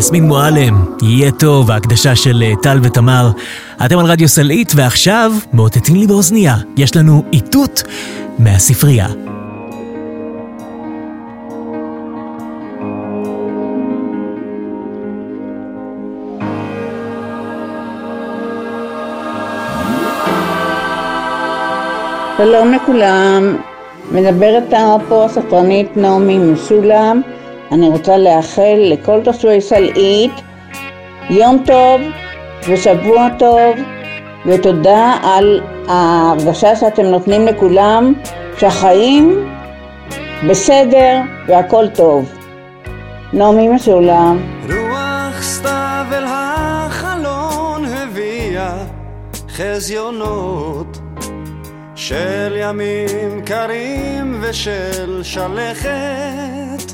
יסמין 0.06 0.24
מועלם, 0.24 0.84
יהיה 1.02 1.30
טוב, 1.32 1.70
ההקדשה 1.70 2.16
של 2.16 2.42
אה, 2.42 2.52
טל 2.62 2.78
ותמר. 2.82 3.30
אתם 3.86 3.98
על 3.98 4.06
רדיו 4.06 4.28
סלעית, 4.28 4.72
ועכשיו 4.76 5.32
מאותתים 5.52 5.96
לי 5.96 6.06
באוזנייה. 6.06 6.56
יש 6.76 6.96
לנו 6.96 7.22
איתות 7.32 7.82
מהספרייה. 8.38 9.06
שלום 22.36 22.72
לכולם, 22.72 23.56
מדברת 24.12 24.74
פה 25.08 25.24
הספרנית 25.24 25.96
נעמי 25.96 26.38
משולם. 26.38 27.22
אני 27.72 27.88
רוצה 27.88 28.16
לאחל 28.16 28.76
לכל 28.78 29.20
תושבי 29.24 29.60
סלעית 29.60 30.32
יום 31.30 31.62
טוב 31.66 32.00
ושבוע 32.68 33.28
טוב 33.38 33.76
ותודה 34.46 35.14
על 35.22 35.60
ההרגשה 35.88 36.76
שאתם 36.76 37.02
נותנים 37.02 37.46
לכולם 37.46 38.12
שהחיים 38.58 39.48
בסדר 40.48 41.20
והכל 41.46 41.88
טוב. 41.88 42.32
נעמי 43.32 43.68
משולם. 43.68 44.38
רוח 44.68 45.42
סתיו 45.42 46.06
אל 46.12 46.24
החלון 46.26 47.84
הביאה 47.84 48.76
חזיונות 49.48 50.98
של 51.94 52.56
ימים 52.56 53.42
קרים 53.44 54.38
ושל 54.40 55.22
שלכת 55.22 56.85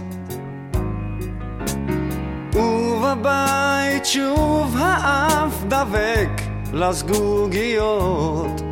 ובבית 2.54 4.06
שוב 4.06 4.76
האף 4.78 5.62
דבק 5.68 6.42
לזגוגיות. 6.72 8.62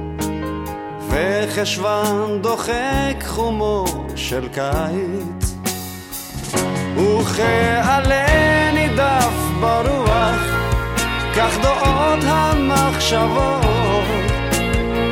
וחשוון 1.11 2.43
דוחק 2.43 3.25
חומו 3.27 3.85
של 4.17 4.49
קיץ. 4.49 5.55
וכעלה 6.97 8.73
נידף 8.73 9.35
ברוח 9.61 10.41
כך 11.37 11.59
דעות 11.63 12.19
המחשבות. 12.23 13.65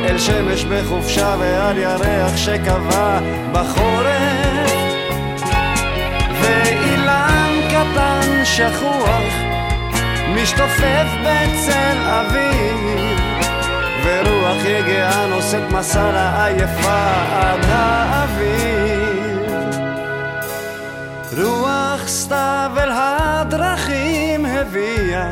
אל 0.05 0.17
שמש 0.17 0.63
בחופשה 0.63 1.35
ועל 1.39 1.77
ירח 1.77 2.37
שקבע 2.37 3.19
בחורף. 3.51 4.71
ואילן 6.41 7.51
קטן 7.69 8.18
שכוח 8.55 9.33
משתופף 10.35 11.07
בצל 11.21 11.97
אביב 11.97 13.19
ורוח 14.03 14.65
יגעה 14.65 15.27
נושאת 15.27 15.71
מסע 15.71 16.11
לעייפה 16.11 17.11
עד 17.31 17.65
האביב 17.67 19.49
רוח 21.37 22.07
סתיו 22.07 22.71
אל 22.77 22.89
הדרכים 22.93 24.45
הביאה 24.45 25.31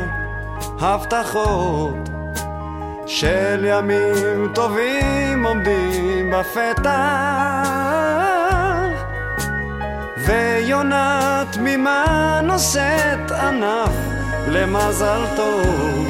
הבטחות 0.80 2.08
של 3.06 3.64
ימים 3.68 4.52
טובים 4.54 5.46
עומדים 5.46 6.30
בפתח 6.30 7.77
ויונה 10.28 11.42
תמימה 11.50 12.40
נושאת 12.42 13.30
ענף 13.30 13.92
למזל 14.48 15.20
טוב? 15.36 16.08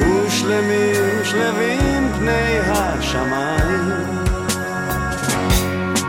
ושלמים 0.00 1.24
שלווים 1.24 2.12
פני 2.18 2.58
השמיים. 2.66 3.90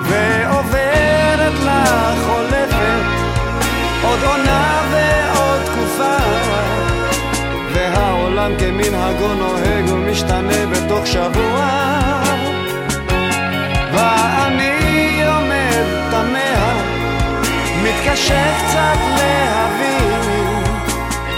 ועוברת 0.04 1.54
לה 1.66 2.14
חולפת 2.26 3.04
עוד 4.04 4.20
עונה 4.24 4.82
ועוד 4.92 5.62
תקופה 5.66 6.18
והעולם 7.74 8.52
כמנהגו 8.60 9.34
נוהג 9.34 9.90
ומשתנה 9.90 10.66
בתוך 10.72 11.08
שבוע 11.08 11.97
מתקשה 18.18 18.58
קצת 18.58 19.00
להבין 19.18 20.64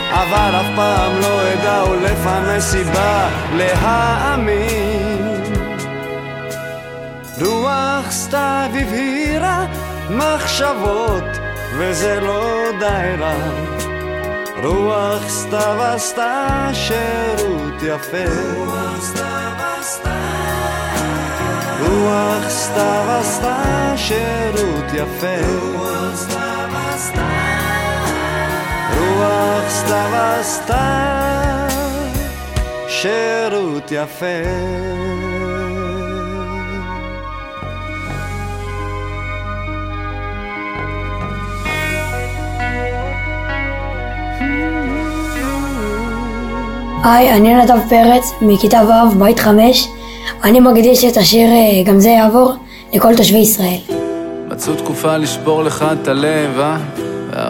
אבל 0.10 0.56
אף 0.56 0.66
פעם 0.76 1.20
לא 1.22 1.54
אדע 1.54 1.84
ולפני 1.92 2.62
סיבה 2.62 3.30
להאמין. 3.56 5.44
רוח 7.42 8.12
סתיו 8.12 8.70
הבהירה 8.74 9.66
מחשבות 10.10 11.24
וזה 11.78 12.20
לא 12.20 12.72
די 12.80 13.16
רע. 13.20 13.34
רוח 14.64 15.30
סתיו 15.30 15.84
עשתה 15.84 16.70
שירות 16.74 17.84
יפה. 17.84 18.32
רוח 18.56 19.02
סתיו 19.02 19.52
עשתה. 19.80 20.16
רוח 21.80 22.50
סתיו 22.50 23.20
עשתה 23.20 23.94
שירות 23.96 24.86
יפה. 24.94 25.48
רוח 25.74 26.16
סתיו 26.16 26.39
רוח 29.20 29.70
סתיו 29.70 30.16
עשתה 30.40 31.68
שירות 32.88 33.92
יפה 33.92 34.26
היי, 47.04 47.34
אני 47.34 47.54
נדב 47.54 47.80
פרץ, 47.90 48.32
מכיתה 48.42 48.82
ו', 48.84 49.20
בית 49.20 49.40
חמש. 49.40 49.88
אני 50.44 50.60
מקדיש 50.60 51.06
את 51.06 51.18
השיר 51.18 51.48
אה, 51.50 51.84
"גם 51.86 52.00
זה 52.00 52.10
יעבור" 52.10 52.54
לכל 52.94 53.16
תושבי 53.16 53.38
ישראל. 53.38 53.80
מצאו 54.48 54.76
תקופה 54.76 55.18
לשבור 55.18 55.64
לך 55.64 55.86
את 56.02 56.08
הלב, 56.08 56.60
אה? 56.60 56.78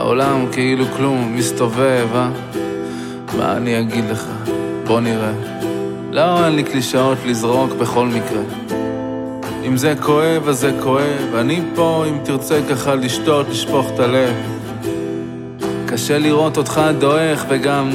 והעולם 0.09 0.45
כאילו 0.51 0.85
כלום 0.97 1.35
מסתובב, 1.35 2.07
אה? 2.15 2.29
מה 3.37 3.57
אני 3.57 3.79
אגיד 3.79 4.05
לך? 4.11 4.25
בוא 4.87 4.99
נראה. 4.99 5.31
לא, 6.11 6.45
אין 6.45 6.55
לי 6.55 6.63
קלישאות 6.63 7.17
לזרוק 7.25 7.73
בכל 7.73 8.05
מקרה. 8.05 8.41
אם 9.67 9.77
זה 9.77 9.93
כואב, 10.01 10.47
אז 10.47 10.59
זה 10.59 10.71
כואב. 10.83 11.35
אני 11.35 11.61
פה, 11.75 12.05
אם 12.09 12.17
תרצה 12.23 12.59
ככה 12.69 12.95
לשתות, 12.95 13.49
לשפוך 13.49 13.87
את 13.93 13.99
הלב. 13.99 14.33
קשה 15.85 16.17
לראות 16.17 16.57
אותך 16.57 16.81
דועך, 16.99 17.45
וגם... 17.49 17.89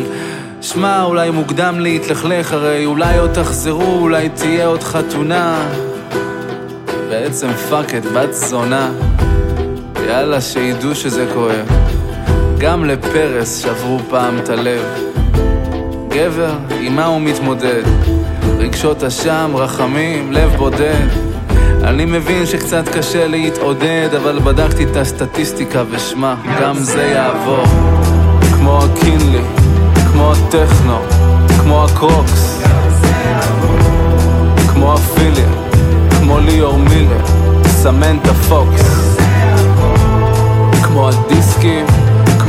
שמע, 0.61 1.03
אולי 1.03 1.31
מוקדם 1.31 1.81
להתלכלך, 1.81 2.53
הרי 2.53 2.87
אולי 2.87 3.19
עוד 3.19 3.33
תחזרו, 3.33 3.99
אולי 4.01 4.29
תהיה 4.29 4.67
עוד 4.67 4.83
חתונה. 4.83 5.69
בעצם 7.09 7.53
fuck 7.53 7.95
את 7.95 8.05
בת 8.05 8.33
זונה. 8.33 8.91
יאללה, 10.07 10.41
שידעו 10.41 10.95
שזה 10.95 11.27
כואב. 11.35 12.04
גם 12.65 12.85
לפרס 12.85 13.59
שברו 13.59 13.99
פעם 14.11 14.39
את 14.39 14.49
הלב. 14.49 14.83
גבר, 16.09 16.53
עם 16.81 16.97
מה 16.97 17.07
הוא 17.07 17.21
מתמודד? 17.21 17.83
רגשות 18.59 19.05
אשם, 19.05 19.51
רחמים, 19.55 20.33
לב 20.33 20.57
בודד. 20.57 21.07
אני 21.83 22.05
מבין 22.05 22.47
שקצת 22.47 22.89
קשה 22.89 23.27
להתעודד, 23.27 24.09
אבל 24.17 24.39
בדקתי 24.39 24.85
את 24.85 24.97
הסטטיסטיקה 24.97 25.83
ושמע, 25.91 26.35
גם 26.61 26.75
זה 26.75 27.03
יעבור. 27.03 27.65
כמו 28.57 28.79
הקינלי, 28.85 29.45
כמו 30.13 30.33
הטכנו, 30.33 30.99
כמו 31.63 31.85
הקרוקס, 31.85 32.63
כמו 34.73 34.95
הפיליה, 34.95 35.49
כמו 36.19 36.39
ליאור 36.39 36.79
מילר, 36.79 37.25
סמנטה 37.67 38.35
פוקס, 38.35 39.17
כמו 40.83 41.09
הדיסקים, 41.09 41.87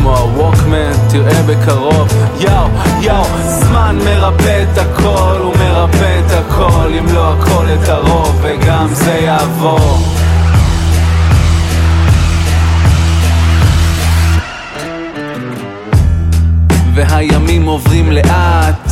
כמו 0.05 0.17
הווקמן, 0.17 0.91
תראה 1.09 1.43
בקרוב, 1.43 2.07
יאו, 2.39 2.67
יאו, 3.01 3.23
זמן 3.47 3.97
מרפא 4.05 4.63
את 4.63 4.77
הכל, 4.77 5.39
הוא 5.43 5.53
מרפא 5.55 6.19
את 6.19 6.31
הכל, 6.31 6.93
אם 6.99 7.05
לא 7.13 7.33
הכל 7.33 7.65
את 7.73 7.89
הרוב, 7.89 8.39
וגם 8.41 8.87
זה 8.93 9.11
יעבור. 9.11 9.97
והימים 16.93 17.65
עוברים 17.65 18.11
לאט, 18.11 18.91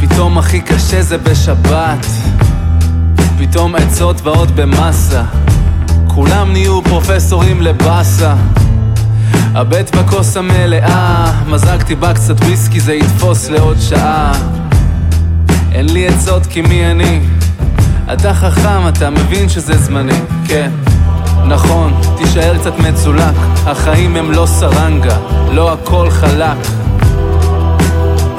פתאום 0.00 0.38
הכי 0.38 0.60
קשה 0.60 1.02
זה 1.02 1.18
בשבת, 1.18 2.06
פתאום 3.38 3.74
עצות 3.74 4.20
ועוד 4.22 4.56
במסה, 4.56 5.22
כולם 6.08 6.52
נהיו 6.52 6.82
פרופסורים 6.82 7.62
לבאסה. 7.62 8.34
הבט 9.54 9.96
בכוס 9.96 10.36
המלאה, 10.36 11.32
מזגתי 11.48 11.94
בה 11.94 12.14
קצת 12.14 12.40
וויסקי, 12.40 12.80
זה 12.80 12.94
יתפוס 12.94 13.50
לעוד 13.50 13.76
שעה. 13.80 14.32
אין 15.72 15.92
לי 15.92 16.08
עצות 16.08 16.46
כי 16.46 16.60
מי 16.60 16.90
אני? 16.90 17.20
אתה 18.12 18.34
חכם, 18.34 18.88
אתה 18.88 19.10
מבין 19.10 19.48
שזה 19.48 19.76
זמני, 19.76 20.20
כן. 20.44 20.70
נכון, 21.44 22.00
תישאר 22.16 22.58
קצת 22.58 22.78
מצולק, 22.78 23.34
החיים 23.66 24.16
הם 24.16 24.30
לא 24.32 24.46
סרנגה, 24.46 25.16
לא 25.50 25.72
הכל 25.72 26.10
חלק. 26.10 26.56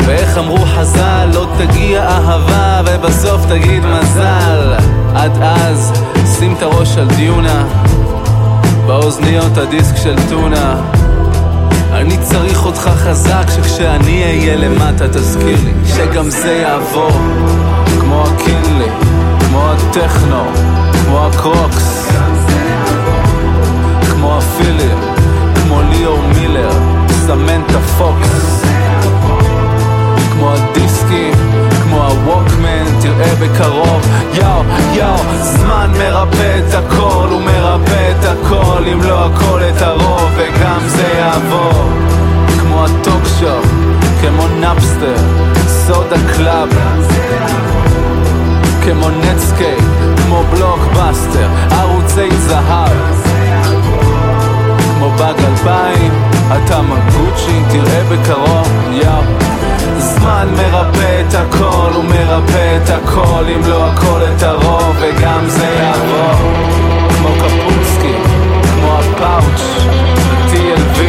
ואיך 0.06 0.38
אמרו 0.38 0.66
חז"ל, 0.66 1.30
לא 1.34 1.48
תגיע 1.58 2.04
אהבה 2.04 2.82
ובסוף 2.86 3.46
תגיד 3.50 3.84
מזל. 3.86 4.74
עד 5.16 5.32
אז, 5.42 5.94
שים 6.40 6.54
את 6.58 6.62
הראש 6.62 6.98
על 6.98 7.08
דיונה, 7.16 7.64
באוזניות 8.90 9.58
הדיסק 9.58 9.96
של 9.96 10.16
טונה. 10.30 10.82
אני 11.92 12.18
צריך 12.18 12.66
אותך 12.66 12.80
חזק, 12.80 13.46
שכשאני 13.56 14.24
אהיה 14.24 14.56
למטה 14.56 15.08
תזכיר 15.08 15.58
לי 15.64 15.74
שגם 15.86 16.30
זה 16.30 16.52
יעבור. 16.52 17.12
כמו 18.00 18.24
הקינלי, 18.24 18.90
כמו 19.40 19.72
הטכנו, 19.72 20.44
כמו 20.92 21.26
הקרוקס, 21.26 22.08
כמו 24.12 24.38
הפילים, 24.38 24.98
כמו 25.56 25.82
ליאור 25.82 26.22
מילר, 26.36 26.72
סמנטה 27.26 27.80
פוקס. 27.98 28.69
בקרוב, 58.10 58.68
יאו. 58.92 59.22
זמן 59.98 60.48
מרפא 60.58 61.22
את 61.22 61.34
הכל, 61.34 61.92
הוא 61.96 62.04
מרפא 62.04 62.78
את 62.84 62.90
הכל, 62.90 63.44
אם 63.56 63.62
לא 63.70 63.88
הכל 63.88 64.22
את 64.24 64.44
הרוב, 64.44 64.96
וגם 65.00 65.50
זה 65.50 65.66
יעבור. 65.66 66.54
כמו 67.18 67.30
קפוצקי, 67.30 68.14
כמו 68.64 68.94
הפאוץ', 69.00 69.88
ה-TLV, 70.32 71.00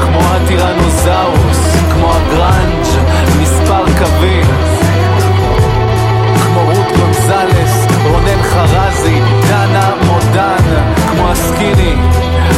כמו 0.00 0.20
הטירנוזאוס, 0.20 1.76
כמו 1.92 2.12
הגראנג', 2.12 2.86
מספר 3.42 3.84
קווים, 3.98 4.46
כמו 6.42 6.60
רות 6.60 6.96
גונזלס, 6.98 7.86
רונן 8.10 8.42
חרזי, 8.42 9.20
דנה 9.48 9.90
מודן, 10.06 10.82
כמו 11.10 11.30
הסקיני, 11.30 11.94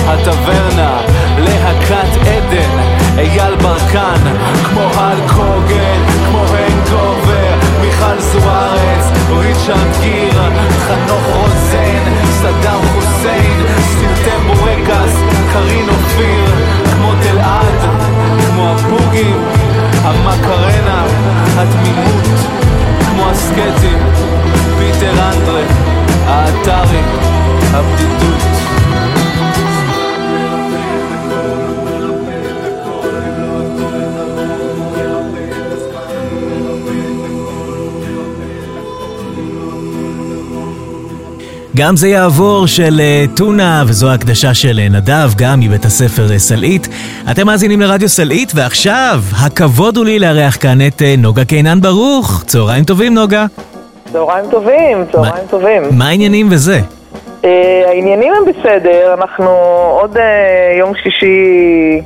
הטברנה, 0.08 1.00
להקת 1.38 2.16
עדן, 2.20 2.78
אייל 3.18 3.56
ברקן, 3.56 4.34
כמו 4.64 4.80
אל 4.80 5.20
קוגן, 5.28 6.00
כמו 6.26 6.44
הנגובר, 6.48 7.54
מיכל 7.80 8.20
זוארץ, 8.20 9.04
ריצ'רד 9.30 10.00
גיר, 10.02 10.42
חנוך 10.86 11.22
רוזן, 11.34 12.12
סדאם 12.30 12.80
חוסיין, 12.94 13.62
סרטי 13.80 14.36
בורקס, 14.46 15.14
קרין 15.52 15.88
אופיר, 15.88 16.54
כמו 16.92 17.12
תלעד, 17.22 17.90
כמו 18.46 18.72
הפוגים, 18.72 19.42
המקרנה, 20.02 21.04
התמימות, 21.56 22.24
כמו 23.10 23.30
הסקטים, 23.30 23.98
פיטר 24.78 25.12
אנדרה, 25.12 25.62
האתרים, 26.26 27.04
הבדידות. 27.72 28.56
גם 41.76 41.96
זה 41.96 42.08
יעבור 42.08 42.66
של 42.66 43.00
אה, 43.00 43.24
טונה, 43.36 43.84
וזו 43.86 44.10
הקדשה 44.10 44.54
של 44.54 44.78
אה, 44.78 44.88
נדב, 44.88 45.28
גם 45.38 45.60
מבית 45.60 45.84
הספר 45.84 46.32
אה, 46.32 46.38
סלעית. 46.38 46.88
אתם 47.30 47.46
מאזינים 47.46 47.80
לרדיו 47.80 48.08
סלעית, 48.08 48.52
ועכשיו, 48.54 49.18
הכבוד 49.46 49.96
הוא 49.96 50.04
לי 50.04 50.18
לארח 50.18 50.56
כאן 50.60 50.78
את 50.86 51.02
נוגה 51.18 51.44
קינן 51.44 51.80
ברוך. 51.80 52.44
צהריים 52.46 52.84
טובים, 52.84 53.14
נוגה. 53.14 53.46
צהריים 54.12 54.44
טובים, 54.50 55.04
צהריים 55.12 55.34
מה, 55.34 55.50
טובים. 55.50 55.82
מה 55.92 56.08
העניינים 56.08 56.48
וזה? 56.50 56.80
Uh, 57.42 57.46
העניינים 57.88 58.32
הם 58.32 58.52
בסדר, 58.52 59.14
אנחנו 59.14 59.50
עוד 60.00 60.16
uh, 60.16 60.20
יום 60.78 60.92
שישי 60.94 62.02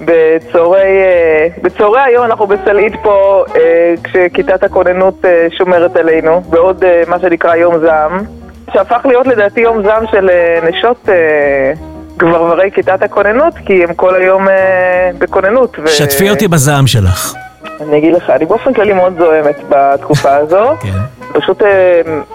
בצהרי, 0.00 1.02
uh, 1.02 1.62
בצהרי 1.62 2.00
היום 2.00 2.24
אנחנו 2.24 2.46
בסלעית 2.46 2.92
פה, 3.02 3.44
uh, 3.48 3.58
כשכיתת 4.04 4.62
הכוננות 4.62 5.24
uh, 5.24 5.56
שומרת 5.58 5.96
עלינו, 5.96 6.40
בעוד 6.40 6.84
uh, 6.84 7.10
מה 7.10 7.20
שנקרא 7.20 7.54
יום 7.54 7.78
זעם. 7.78 8.39
שהפך 8.72 9.06
להיות 9.06 9.26
לדעתי 9.26 9.60
יום 9.60 9.82
זעם 9.82 10.04
של 10.10 10.30
אה, 10.30 10.58
נשות 10.68 11.08
אה, 11.08 11.72
גברברי 12.16 12.70
כיתת 12.70 13.02
הכוננות, 13.02 13.54
כי 13.66 13.84
הם 13.84 13.94
כל 13.94 14.14
היום 14.14 14.48
אה, 14.48 15.10
בכוננות. 15.18 15.76
ו... 15.82 15.88
שתפי 15.88 16.30
אותי 16.30 16.48
בזעם 16.48 16.86
שלך. 16.86 17.34
אני 17.80 17.98
אגיד 17.98 18.14
לך, 18.14 18.30
אני 18.30 18.44
באופן 18.44 18.74
כללי 18.74 18.92
מאוד 18.92 19.14
זוהמת 19.18 19.56
בתקופה 19.68 20.36
הזו. 20.42 20.76
כן. 20.80 20.88
פשוט 21.32 21.62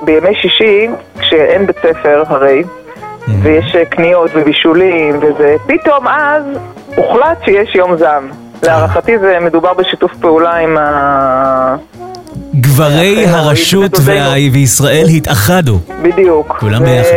בימי 0.01 0.36
שישי, 0.41 0.88
כשאין 1.19 1.67
בית 1.67 1.77
ספר 1.77 2.23
הרי, 2.27 2.63
ויש 3.41 3.75
קניות 3.89 4.31
ובישולים 4.36 5.17
וזה, 5.21 5.55
פתאום 5.67 6.07
אז 6.07 6.43
הוחלט 6.95 7.38
שיש 7.45 7.75
יום 7.75 7.97
זעם. 7.97 8.29
להערכתי 8.63 9.19
זה 9.19 9.38
מדובר 9.41 9.73
בשיתוף 9.73 10.11
פעולה 10.21 10.55
עם 10.55 10.77
ה... 10.77 11.75
גברי 12.60 13.26
הרשות 13.28 13.99
וישראל 14.51 15.06
התאחדו. 15.18 15.80
בדיוק. 16.01 16.58
כולם 16.60 16.86
ביחד. 16.86 17.10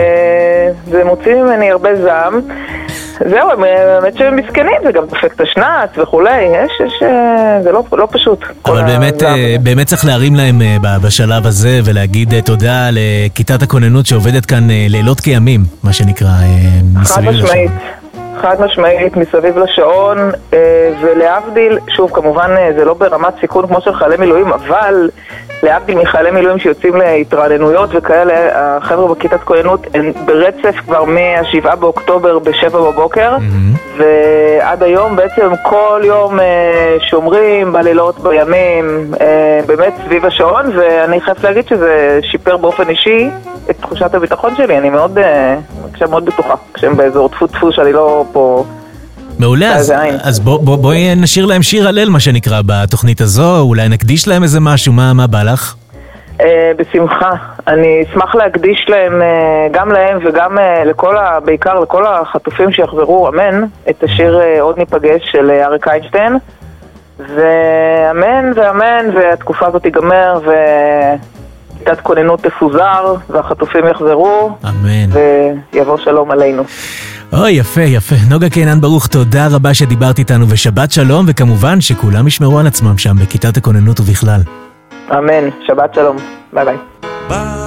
זה 0.91 1.05
מוציא 1.05 1.35
ממני 1.35 1.71
הרבה 1.71 1.91
זעם. 2.03 2.41
זהו, 3.31 3.49
האמת 3.51 4.17
שהם 4.19 4.37
מסכנים, 4.37 4.77
זה 4.85 4.93
גם 4.93 5.05
דופק 5.05 5.33
את 5.35 5.41
השנץ 5.41 5.99
וכולי, 6.03 6.43
יש, 6.43 6.73
יש, 6.87 6.93
אה, 7.03 7.63
זה 7.63 7.73
לא, 7.73 7.85
לא 7.93 8.09
פשוט. 8.11 8.45
אבל 8.67 8.83
באמת, 8.85 9.23
אה, 9.23 9.57
באמת 9.63 9.87
צריך 9.87 10.05
להרים 10.05 10.35
להם 10.35 10.63
אה, 10.63 10.99
בשלב 11.03 11.47
הזה 11.47 11.81
ולהגיד 11.85 12.41
תודה 12.45 12.89
לכיתת 12.93 13.63
הכוננות 13.63 14.07
שעובדת 14.07 14.47
כאן 14.47 14.69
לילות 14.71 15.21
כימים, 15.21 15.61
מה 15.83 15.93
שנקרא, 15.93 16.29
מסביב 16.95 17.29
לשם. 17.29 17.47
חד 17.47 17.49
משמעית. 17.49 17.71
חד 18.39 18.61
משמעית 18.61 19.17
מסביב 19.17 19.59
לשעון, 19.59 20.19
אה, 20.53 20.91
ולהבדיל, 21.01 21.79
שוב, 21.89 22.11
כמובן 22.15 22.51
אה, 22.59 22.71
זה 22.77 22.85
לא 22.85 22.95
ברמת 22.95 23.35
סיכון 23.41 23.67
כמו 23.67 23.81
של 23.81 23.95
חיילי 23.95 24.17
מילואים, 24.17 24.53
אבל 24.53 25.11
להבדיל 25.63 25.99
מחיילי 25.99 26.31
מילואים 26.31 26.59
שיוצאים 26.59 26.97
להתרעננויות 26.97 27.91
וכאלה, 27.93 28.35
החבר'ה 28.55 29.15
בכיתת 29.15 29.41
כהנות 29.41 29.87
הם 29.95 30.13
ברצף 30.25 30.75
כבר 30.87 31.05
מה-7 31.05 31.75
באוקטובר 31.75 32.39
ב-7 32.39 32.69
בבוקר, 32.71 33.37
mm-hmm. 33.37 33.99
ועד 33.99 34.83
היום 34.83 35.17
בעצם 35.17 35.51
כל 35.63 36.01
יום 36.05 36.41
אה, 36.41 36.97
שומרים 37.11 37.73
בלילות, 37.73 38.19
בימים, 38.21 39.11
באמת 39.67 39.93
סביב 40.05 40.27
השעון, 40.27 40.65
ואני 40.79 41.21
חייבת 41.21 41.45
להגיד 41.45 41.69
שזה 41.69 42.21
שיפר 42.23 42.57
באופן 42.57 42.89
אישי 42.89 43.31
את 43.71 43.77
תחושת 43.81 44.15
הביטחון 44.15 44.57
שלי, 44.57 44.79
אני 44.79 44.91
מאוד, 44.91 45.19
עכשיו 45.93 46.09
מאוד 46.09 46.25
בטוחה, 46.25 46.55
כשהם 46.75 46.97
באזור 46.97 47.29
טפו 47.29 47.47
טפו 47.47 47.73
שאני 47.73 47.93
לא 47.93 48.25
פה... 48.33 48.65
מעולה, 49.39 49.75
אז, 49.75 49.95
אז 50.23 50.41
בואי 50.41 50.59
בוא, 50.65 50.77
בוא 50.77 50.95
נשאיר 51.17 51.47
להם 51.47 51.63
שיר 51.63 51.89
הלל, 51.89 52.09
מה 52.09 52.21
שנקרא, 52.21 52.61
בתוכנית 52.67 53.21
הזו, 53.21 53.61
אולי 53.61 53.89
נקדיש 53.89 54.29
להם 54.29 54.43
איזה 54.43 54.61
משהו, 54.61 54.93
מה, 54.93 55.13
מה 55.13 55.27
בא 55.27 55.43
לך? 55.43 55.75
Uh, 56.39 56.43
בשמחה. 56.77 57.31
אני 57.67 58.05
אשמח 58.11 58.35
להקדיש 58.35 58.87
להם, 58.89 59.13
uh, 59.13 59.25
גם 59.73 59.93
להם 59.93 60.19
וגם 60.25 60.59
uh, 60.59 60.89
לכל 60.89 61.17
ה... 61.17 61.41
בעיקר 61.45 61.81
לכל 61.81 62.07
החטופים 62.07 62.73
שיחזרו, 62.73 63.29
אמן, 63.29 63.65
את 63.91 64.03
השיר 64.03 64.41
uh, 64.41 64.61
עוד 64.61 64.79
ניפגש 64.79 65.23
של 65.33 65.51
uh, 65.51 65.67
אריק 65.67 65.89
איינשטיין. 65.89 66.39
ואמן 67.19 68.53
ואמן, 68.55 69.07
והתקופה 69.15 69.67
הזאת 69.67 69.83
תיגמר, 69.83 70.41
וכיתת 70.43 72.01
כוננות 72.01 72.41
תפוזר, 72.43 73.15
והחטופים 73.31 73.87
יחזרו. 73.87 74.51
אמן. 74.65 75.19
ויבוא 75.73 75.97
שלום 75.97 76.31
עלינו. 76.31 76.63
אוי, 77.33 77.51
יפה, 77.51 77.81
יפה. 77.81 78.15
נוגה 78.31 78.51
קינן 78.51 78.81
ברוך, 78.81 79.07
תודה 79.07 79.47
רבה 79.51 79.75
שדיברת 79.75 80.19
איתנו, 80.19 80.47
ושבת 80.49 80.93
שלום, 80.93 81.25
וכמובן 81.29 81.81
שכולם 81.81 82.27
ישמרו 82.27 82.59
על 82.59 82.67
עצמם 82.67 82.99
שם 82.99 83.17
בכיתת 83.23 83.57
הכוננות 83.57 84.01
ובכלל. 84.01 84.41
אמן, 85.11 85.49
שבת 85.67 85.95
שלום. 85.95 86.17
ביי 86.53 86.65
ביי. 86.65 86.77
בא 87.29 87.67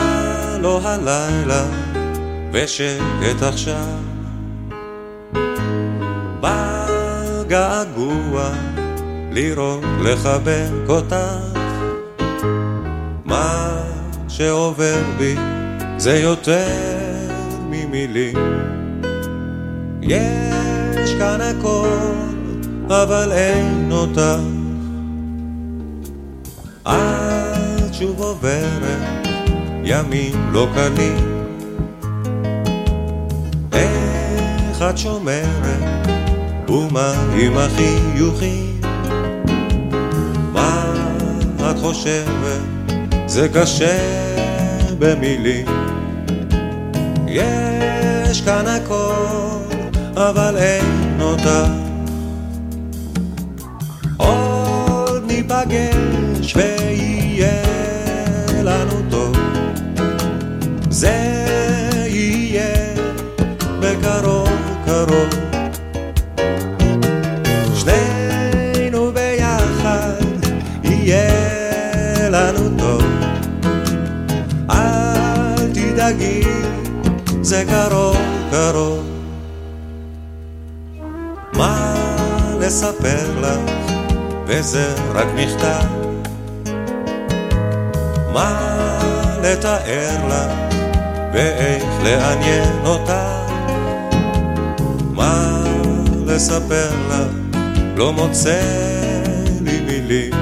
לו 0.62 0.80
הלילה, 0.84 1.64
ושקט 2.52 3.42
עכשיו. 3.42 3.76
בא 6.40 6.88
געגוע, 7.48 8.50
לראות 9.32 9.84
לחבק 10.02 10.90
אותך. 10.90 11.16
מה 13.26 13.70
שעובר 14.28 15.02
בי 15.18 15.36
זה 15.98 16.20
יותר 16.20 16.68
ממילים. 17.70 18.81
יש 20.02 21.14
כאן 21.20 21.42
הכל, 21.42 21.88
אבל 22.88 23.32
אין 23.32 23.92
אותך. 23.92 24.40
את 26.84 27.94
שוב 27.94 28.22
עוברת 28.22 29.28
ימים 29.84 30.34
לא 30.52 30.68
קלים. 30.74 31.46
איך 33.74 34.82
את 34.82 34.98
שומרת, 34.98 36.10
ומה 36.70 37.14
עם 37.42 37.58
החיוכים? 37.58 38.82
מה 40.54 40.94
את 41.72 41.80
חושבת, 41.80 42.62
זה 43.26 43.48
קשה 43.54 43.98
במילים. 45.00 45.66
יש 47.28 48.42
כאן 48.42 48.68
הכל 48.68 49.71
אבל 50.16 50.58
אין 50.58 51.22
אותה. 51.22 51.66
עוד 54.18 55.24
ניפגש 55.28 56.56
ויהיה 56.56 57.64
לנו 58.64 59.02
טוב, 59.10 59.38
זה 60.90 61.46
יהיה 62.06 62.96
בקרוב 63.80 64.50
קרוב. 64.86 65.30
שנינו 67.76 69.12
ביחד 69.14 70.22
יהיה 70.84 72.30
לנו 72.30 72.78
טוב, 72.78 73.04
אל 74.70 75.70
תדאגי, 75.74 76.44
זה 77.42 77.64
קרוב 77.70 78.18
קרוב. 78.52 79.11
לספר 82.60 83.40
לך, 83.42 83.72
וזה 84.46 84.96
רק 85.14 85.28
מכתב. 85.36 85.86
מה 88.34 88.80
לתאר 89.44 90.28
לך, 90.28 90.82
ואיך 91.34 91.84
לעניין 92.04 92.86
אותה? 92.86 93.48
מה 95.12 95.64
לספר 96.26 96.90
לך, 97.10 97.16
לא 97.96 98.14
מוצא 98.14 98.62
לי 99.62 99.80
מילים. 99.82 100.34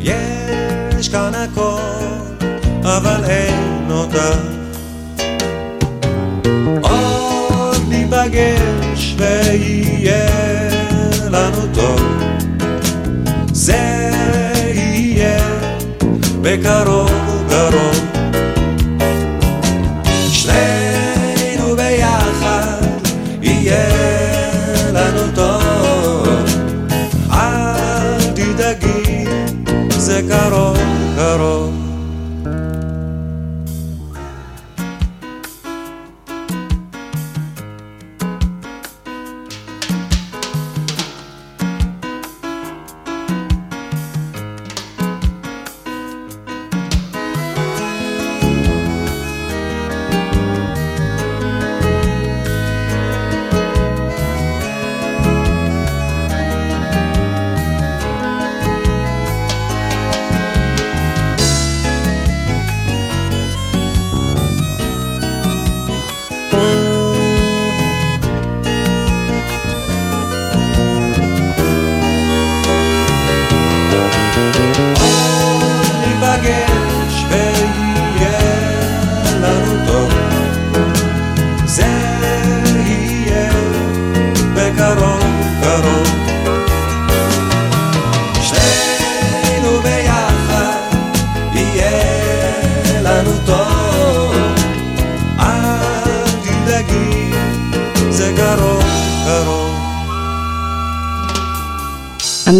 יש 0.00 1.08
כאן 1.08 1.32
הכל, 1.34 1.80
אבל 2.82 3.24
אין 3.24 3.90
אותה. 3.90 4.30
עוד 6.80 7.82
ניפגש 7.88 8.93
ויהיה 9.16 10.26
לנו 11.30 11.74
טוב. 11.74 12.00
זה 13.52 14.10
יהיה 14.74 15.38
בקרוב 16.42 17.10
קרוב. 17.48 18.13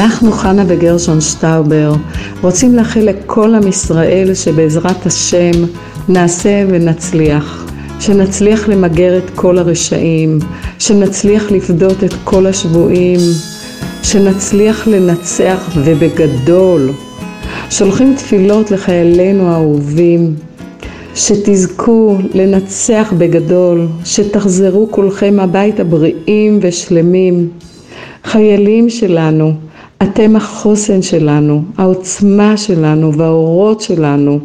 אנחנו, 0.05 0.33
חנה 0.33 0.65
וגרשון 0.67 1.21
שטאובר, 1.21 1.93
רוצים 2.43 2.75
לאחל 2.75 3.01
לכל 3.01 3.55
עם 3.55 3.69
ישראל 3.69 4.35
שבעזרת 4.35 5.07
השם 5.07 5.51
נעשה 6.09 6.65
ונצליח. 6.69 7.67
שנצליח 8.01 8.69
למגר 8.69 9.19
את 9.19 9.31
כל 9.35 9.59
הרשעים, 9.59 10.39
שנצליח 10.79 11.51
לפדות 11.51 12.05
את 12.05 12.15
כל 12.25 12.47
השבויים, 12.47 13.21
שנצליח 14.03 14.87
לנצח 14.89 15.71
ובגדול. 15.77 16.91
שולחים 17.71 18.15
תפילות 18.15 18.71
לחיילינו 18.71 19.49
האהובים, 19.49 20.35
שתזכו 21.15 22.19
לנצח 22.35 23.13
בגדול, 23.19 23.87
שתחזרו 24.05 24.89
כולכם 24.91 25.41
הביתה 25.41 25.85
בריאים 25.85 26.59
ושלמים. 26.63 27.49
חיילים 28.25 28.91
שלנו, 28.91 29.53
אתם 30.05 30.37
החוסן 30.37 31.03
שלנו, 31.03 31.63
העוצמה 31.79 32.57
שלנו 32.57 33.15
והאורות 33.15 33.81
שלנו. 33.81 34.39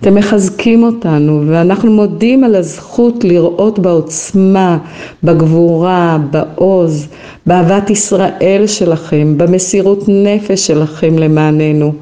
אתם 0.00 0.14
מחזקים 0.14 0.82
אותנו 0.82 1.42
ואנחנו 1.46 1.92
מודים 1.92 2.44
על 2.44 2.54
הזכות 2.54 3.24
לראות 3.24 3.78
בעוצמה, 3.78 4.78
בגבורה, 5.24 6.18
בעוז, 6.30 7.06
באהבת 7.46 7.90
ישראל 7.90 8.64
שלכם, 8.66 9.34
במסירות 9.36 10.04
נפש 10.08 10.66
שלכם 10.66 11.18
למעננו. 11.18 11.92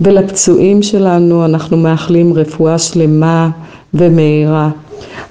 ולפצועים 0.00 0.82
שלנו 0.82 1.44
אנחנו 1.44 1.76
מאחלים 1.76 2.32
רפואה 2.32 2.78
שלמה 2.78 3.50
ומהירה. 3.94 4.70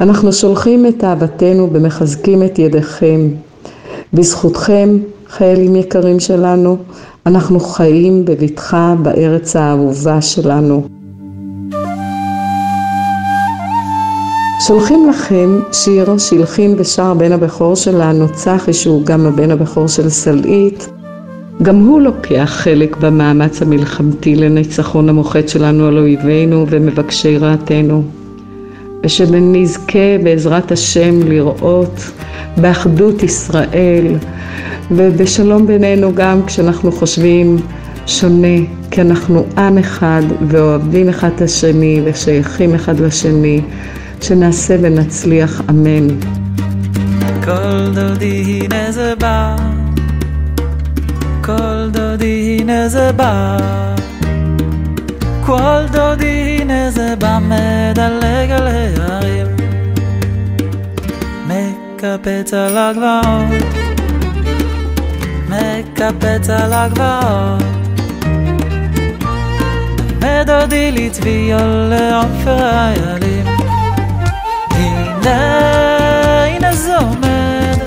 אנחנו 0.02 0.34
שולחים 0.34 0.86
את 0.86 1.04
אהבתנו 1.04 1.70
ומחזקים 1.74 2.44
את 2.44 2.60
ידיכם. 2.60 3.28
בזכותכם, 4.14 4.98
חיילים 5.38 5.76
יקרים 5.76 6.20
שלנו, 6.20 6.78
אנחנו 7.26 7.60
חיים 7.60 8.26
בבטחה 8.26 8.96
בארץ 9.04 9.56
האהובה 9.56 10.22
שלנו. 10.22 10.88
שולחים 14.68 15.10
לכם 15.10 15.60
שיר 15.72 16.18
שהלחין 16.18 16.76
ושר 16.78 17.14
בן 17.14 17.32
הבכור 17.32 17.76
שלנו, 17.76 18.30
צחי, 18.34 18.74
שהוא 18.74 19.06
גם 19.06 19.26
הבן 19.26 19.52
הבכור 19.52 19.88
של 19.88 20.10
סלעית. 20.10 20.90
גם 21.62 21.86
הוא 21.86 22.02
לוקח 22.02 22.50
חלק 22.54 22.98
במאמץ 22.98 23.62
המלחמתי 23.62 24.36
לניצחון 24.36 25.10
המוחץ 25.10 25.52
שלנו 25.52 25.88
על 25.88 25.98
אויבינו 25.98 26.66
ומבקשי 26.70 27.38
רעתנו. 27.38 28.04
ושנזכה 29.04 30.18
בעזרת 30.24 30.72
השם 30.72 31.28
לראות 31.28 32.12
באחדות 32.58 33.24
ישראל 33.24 34.16
ובשלום 34.96 35.68
בינינו 35.68 36.16
גם 36.16 36.46
כשאנחנו 36.46 36.92
חושבים 36.92 37.58
שונה, 38.08 38.58
כי 38.92 39.02
אנחנו 39.02 39.46
עם 39.58 39.78
אחד 39.78 40.22
ואוהבים 40.48 41.10
אחד 41.10 41.30
את 41.36 41.42
השני 41.42 42.02
ושייכים 42.06 42.76
אחד 42.76 43.00
לשני, 43.00 43.62
שנעשה 44.22 44.76
ונצליח, 44.82 45.62
אמן. 45.70 46.08
כל 47.46 47.94
דודי 47.94 48.60
הנה 48.62 48.92
זה 48.92 49.14
בא, 49.20 49.56
כל 51.42 51.90
דודי 51.92 52.58
הנה 52.60 52.90
זה 52.90 53.12
בא, 53.16 53.58
כל 55.46 55.82
דודי 55.92 56.58
הנה 56.62 56.92
זה 56.92 57.16
בא 57.20 57.40
מדלג 57.42 58.52
על 58.52 58.68
ההרים, 58.68 59.48
מקפץ 61.48 62.54
על 62.54 62.78
הגבעות, 62.78 63.83
מקפץ 66.04 66.50
על 66.50 66.74
הגבעות. 66.74 67.64
מדודי 70.22 70.92
לצבי 70.92 71.54
עולה 71.54 72.22
עופר 72.22 72.60
איילים. 72.60 73.46
הנה, 74.72 76.46
הנה 76.46 76.76
זה 76.76 76.98
עומד. 76.98 77.78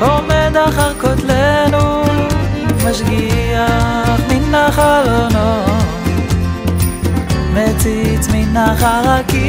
עומד 0.00 0.56
אחר 0.68 0.92
כותלנו 1.00 2.02
משגיח 2.90 4.20
מן 4.28 4.54
החלונות. 4.54 5.70
מציץ 7.54 8.28
מן 8.28 8.56
החרקים. 8.56 9.44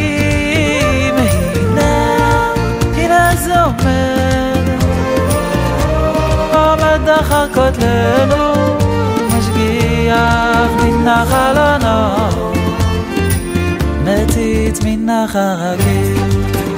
הנה, 1.18 2.16
הנה 2.96 3.36
זה 3.36 3.62
עומד 3.62 4.21
עומד 6.72 7.10
אחר 7.10 7.48
כותלנו 7.54 8.54
משגיח 9.28 10.72
מן 10.84 11.08
החלונות 11.08 12.58
מציץ 14.04 14.80
מן 14.84 15.10
החרקים 15.10 16.71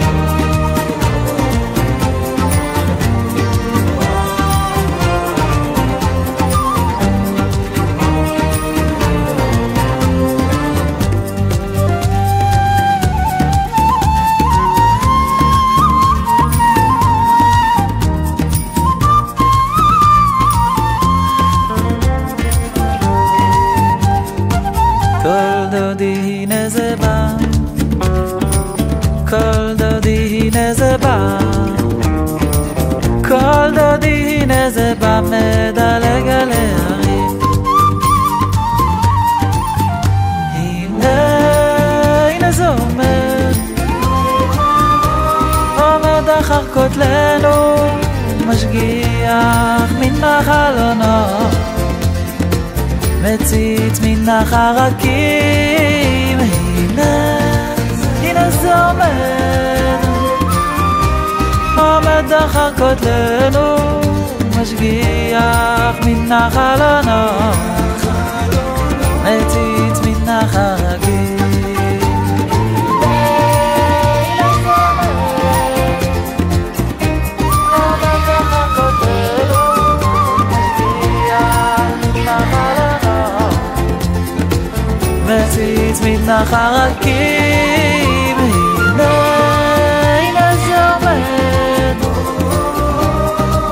כותלנו 46.84 47.76
משגיח 48.48 49.92
מן 50.00 50.24
החלונות 50.24 51.54
מציץ 53.22 54.00
מן 54.04 54.30
החרקים 54.30 55.10
הנה, 56.40 57.38
הנה 58.22 58.50
זה 58.50 58.74
עומד. 58.76 60.04
עומד 61.78 62.32
אחר 62.46 62.72
כותלנו 62.78 63.76
משגיח 64.62 65.96
מן 66.06 66.32
החלונות 66.32 67.56
מציץ 69.24 70.00
מן 70.06 70.30
החרקים 70.30 71.43
מן 86.04 86.30
החרקים 86.30 87.14
הנה, 88.38 89.14
הנה 90.20 90.56
זה 90.56 90.89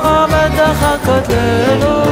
עומד 0.03 0.59
אחר 0.63 0.97
כותלנו 1.05 2.03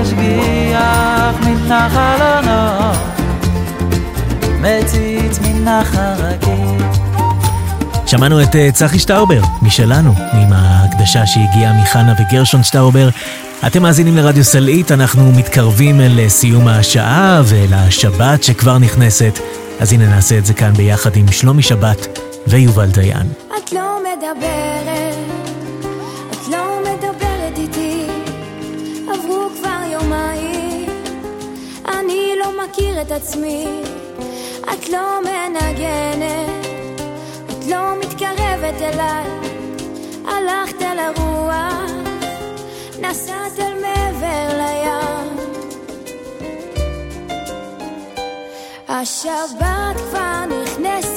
משגיח 0.00 1.34
מן 1.40 1.72
החלונות 1.72 2.96
מציץ 4.60 5.38
מן 5.38 5.68
החרקים 5.68 6.78
שמענו 8.06 8.42
את 8.42 8.56
אה, 8.56 8.68
צחי 8.72 8.98
שטאובר, 8.98 9.40
משלנו, 9.62 10.14
עם 10.32 10.52
ההקדשה 10.52 11.26
שהגיעה 11.26 11.82
מחנה 11.82 12.14
וגרשון 12.18 12.62
שטאובר. 12.62 13.08
אתם 13.66 13.82
מאזינים 13.82 14.16
לרדיו 14.16 14.44
סלעית, 14.44 14.92
אנחנו 14.92 15.32
מתקרבים 15.32 16.00
אל 16.00 16.20
אה, 16.20 16.28
סיום 16.28 16.68
השעה 16.68 17.42
ולשבת 17.44 18.42
שכבר 18.42 18.78
נכנסת, 18.78 19.38
אז 19.80 19.92
הנה 19.92 20.06
נעשה 20.06 20.38
את 20.38 20.46
זה 20.46 20.54
כאן 20.54 20.72
ביחד 20.72 21.16
עם 21.16 21.28
שלומי 21.28 21.62
שבת 21.62 22.18
ויובל 22.46 22.90
דיין. 22.90 23.26
את 23.58 23.72
לא 23.72 23.98
מדברת, 24.00 25.14
את 26.30 26.48
לא 26.50 26.80
מדברת 26.82 27.58
איתי, 27.58 28.06
עברו 29.02 29.48
כבר 29.60 29.92
יומיים, 29.92 30.90
אני 31.88 32.28
לא 32.44 32.64
מכיר 32.64 33.02
את 33.02 33.12
עצמי, 33.12 33.66
את 34.72 34.88
לא 34.88 35.20
מנגנת, 35.20 36.66
את 37.50 37.66
לא 37.70 38.00
מתקרבת 38.00 38.80
אליי, 38.80 39.33
נסעת 43.14 43.58
אל 43.58 43.74
מעבר 43.80 44.58
לים. 44.58 45.36
השבת 48.88 49.96
כבר 50.10 50.44
נכנסת, 50.62 51.13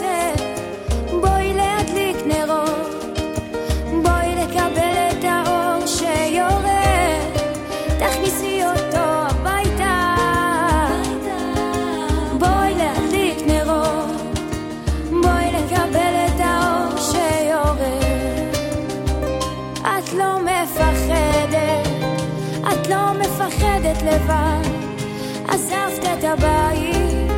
את 26.20 26.24
הבית, 26.24 27.32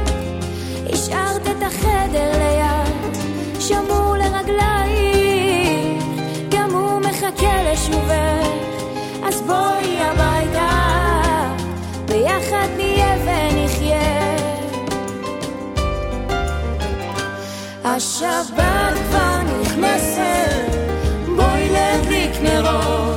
השארת 0.94 1.42
את 1.42 1.64
החדר 1.64 2.32
ליד, 2.38 3.16
שמור 3.60 4.16
לרגלייך, 4.18 6.04
גם 6.50 6.72
הוא 6.72 7.00
מחכה 7.00 7.72
לשובך, 7.72 8.48
אז 9.24 9.42
בואי 9.42 10.00
הביתה, 10.02 10.70
ביחד 12.06 12.68
נהיה 12.78 13.16
ונחיה. 13.26 14.36
השבת 17.84 18.94
כבר 19.10 19.42
נכנסת, 19.62 20.76
בואי 21.36 21.70
להדליק 21.70 22.32
נרות, 22.42 23.09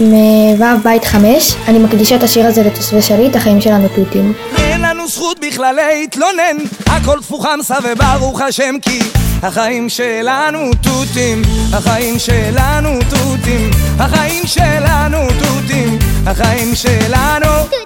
מו' 0.00 0.78
בית 0.84 1.04
חמש, 1.04 1.54
אני 1.68 1.78
מקדישה 1.78 2.16
את 2.16 2.22
השיר 2.22 2.46
הזה 2.46 2.62
לתושבי 2.62 3.02
שליט, 3.02 3.36
החיים 3.36 3.60
שלנו 3.60 3.88
תותים. 3.88 4.32
אין 4.58 4.80
לנו 4.80 5.08
זכות 5.08 5.40
בכלל 5.40 5.74
להתלונן, 5.74 6.56
הכל 6.86 7.18
תפוחמסה 7.20 7.74
וברוך 7.84 8.40
השם 8.40 8.74
כי 8.82 9.00
החיים 9.42 9.88
שלנו 9.88 10.70
תותים, 10.82 11.42
החיים 11.72 12.18
שלנו 12.18 12.98
תותים, 13.10 13.70
החיים 13.98 14.46
שלנו 14.46 15.18
תותים, 15.38 15.98
החיים 16.26 16.74
שלנו 16.74 17.79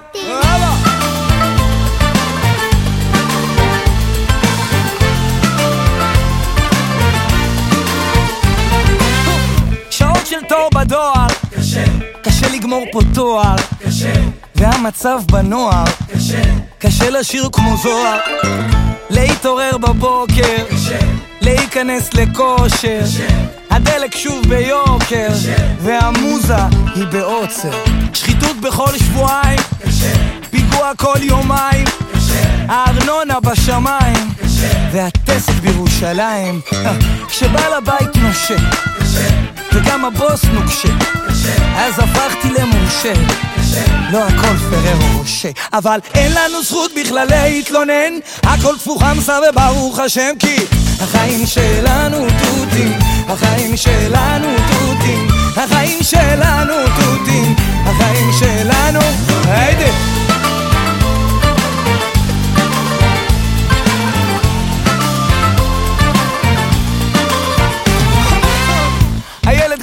תואר, 13.25 13.57
קשה, 13.87 14.12
והמצב 14.55 15.20
בנוער, 15.33 15.85
קשה, 16.14 16.43
קשה 16.79 17.11
לשיר 17.11 17.49
כמו 17.53 17.77
זוהר, 17.77 18.18
להתעורר 19.11 19.79
בבוקר, 19.79 20.64
קשה, 20.70 20.99
להיכנס 21.41 22.14
לכושר, 22.14 23.01
קשה, 23.03 23.29
הדלק 23.70 24.16
שוב 24.16 24.49
ביוקר, 24.49 25.29
קשה, 25.31 25.57
והמוזה 25.81 26.57
היא 26.95 27.07
בעוצר, 27.07 27.85
שחיתות 28.14 28.57
בכל 28.61 28.99
שבועיים, 28.99 29.61
קשה, 29.83 30.12
פיגוע 30.51 30.95
כל 30.97 31.18
יומיים, 31.22 31.85
קשה, 32.14 32.64
הארנונה 32.68 33.41
בשמיים, 33.41 34.31
קשה, 34.43 34.89
והטסט 34.93 35.51
בירושלים, 35.51 36.61
כשבעל 37.29 37.72
הבית 37.72 38.16
נושק, 38.16 38.57
וגם 39.72 40.05
הבוס 40.05 40.45
נוקשה 40.45 41.24
אז 41.76 41.99
הפכתי 41.99 42.49
למורשה. 42.51 43.12
לא 44.12 44.18
הכל 44.18 44.57
פררו 44.70 45.18
רושה 45.18 45.49
אבל 45.72 45.99
אין 46.14 46.32
לנו 46.32 46.62
זכות 46.62 46.90
בכלל 47.01 47.26
להתלונן. 47.30 48.12
הכל 48.42 48.76
תפוחמסה 48.78 49.38
וברוך 49.51 49.99
השם 49.99 50.30
כי 50.38 50.57
החיים 51.01 51.47
שלנו 51.47 52.18
תותים. 52.18 52.99
החיים 53.28 53.76
שלנו 53.76 54.49
תותים. 54.57 55.28
החיים 55.57 56.03
שלנו 56.03 56.74
תותים. 57.01 57.57
החיים 57.86 58.30
שלנו 58.32 59.01
היידה. 59.45 60.14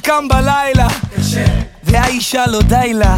קם 0.03 0.27
בלילה, 0.27 0.87
והאישה 1.83 2.45
לא 2.47 2.61
די 2.61 2.93
לה, 2.93 3.15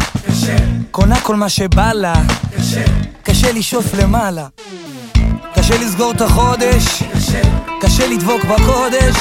קונה 0.90 1.20
כל 1.20 1.36
מה 1.36 1.48
שבא 1.48 1.92
לה, 1.92 2.14
קשה. 3.22 3.52
לשאוף 3.52 3.94
למעלה, 3.94 4.46
קשה 5.54 5.78
לסגור 5.78 6.12
את 6.12 6.20
החודש, 6.20 7.02
קשה. 7.80 8.06
לדבוק 8.14 8.44
בקודש, 8.44 9.16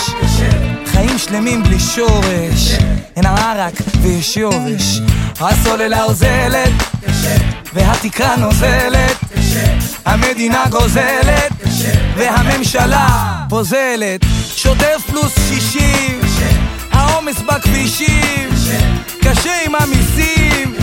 חיים 0.85 1.17
שלמים 1.17 1.63
בלי 1.63 1.79
שורש, 1.79 2.71
אין 3.15 3.25
ערק 3.25 3.73
ויש 4.01 4.37
יורש, 4.37 4.99
הסוללה 5.39 6.03
אוזלת, 6.03 6.71
והתקרה 7.73 8.35
נוזלת, 8.35 9.17
המדינה 10.05 10.63
גוזלת, 10.69 11.51
והממשלה 12.17 13.07
פוזלת, 13.49 14.25
שוטף 14.55 15.01
פלוס 15.09 15.33
שישים, 15.49 16.19
העומס 16.93 17.41
בכבישים, 17.41 18.49
קשה 19.21 19.51
עם 19.65 19.75
המיסים, 19.75 20.75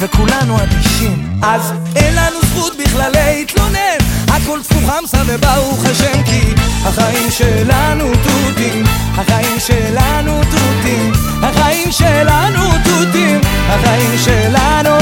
וכולנו 0.00 0.62
אדישים. 0.62 1.40
אז 1.42 1.72
אין 1.96 2.14
לנו 2.14 2.38
זכות 2.42 2.72
בכלל 2.84 3.12
להתלונן, 3.12 3.98
הכל 4.28 4.60
תפוך 4.62 4.90
חמסה 4.90 5.22
וברוך 5.26 5.84
השם 5.84 6.22
כי 6.24 6.54
החיים 6.84 7.30
שלנו 7.30 8.04
תותים, 8.24 8.84
החיים 9.14 9.60
שלנו 9.60 10.40
תותים, 10.50 11.12
החיים 11.42 11.92
שלנו 11.92 12.62
תותים, 12.84 13.40
החיים 13.68 14.18
שלנו 14.24 14.98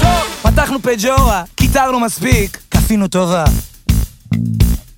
טוב, 0.00 0.22
פתחנו 0.42 0.82
פג'ורה, 0.82 1.42
קיטרנו 1.54 2.00
מספיק, 2.00 2.58
כפינו 2.70 3.08
טובה. 3.08 3.44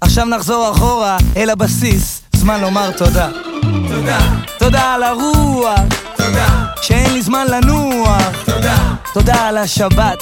עכשיו 0.01 0.25
נחזור 0.25 0.71
אחורה 0.73 1.17
אל 1.37 1.51
הבסיס, 1.51 2.23
זמן 2.41 2.61
לומר 2.61 2.91
תודה. 2.91 3.29
תודה. 3.89 4.19
תודה 4.59 4.95
על 4.95 5.03
הרוח. 5.03 5.81
תודה. 6.17 6.49
שאין 6.83 7.13
לי 7.13 7.23
זמן 7.23 7.47
לנוח. 7.47 8.23
תודה. 8.45 8.77
תודה 9.15 9.49
על 9.49 9.59
השבת. 9.59 10.19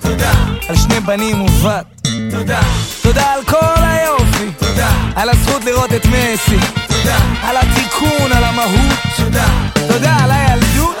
תודה. 0.00 0.32
על 0.68 0.76
שני 0.76 1.00
בנים 1.00 1.42
ובת. 1.42 1.84
תודה. 2.30 2.60
תודה 3.02 3.32
על 3.32 3.44
כל 3.44 3.82
היופי. 3.82 4.50
תודה. 4.58 4.88
על 5.16 5.28
הזכות 5.28 5.64
לראות 5.64 5.92
את 5.92 6.06
מסי. 6.06 6.58
תודה. 6.88 7.18
על 7.42 7.56
התיקון, 7.56 8.32
על 8.32 8.44
המהות. 8.44 8.98
תודה. 9.16 9.46
תודה 9.88 10.16
על 10.22 10.30
הילדות. 10.30 10.96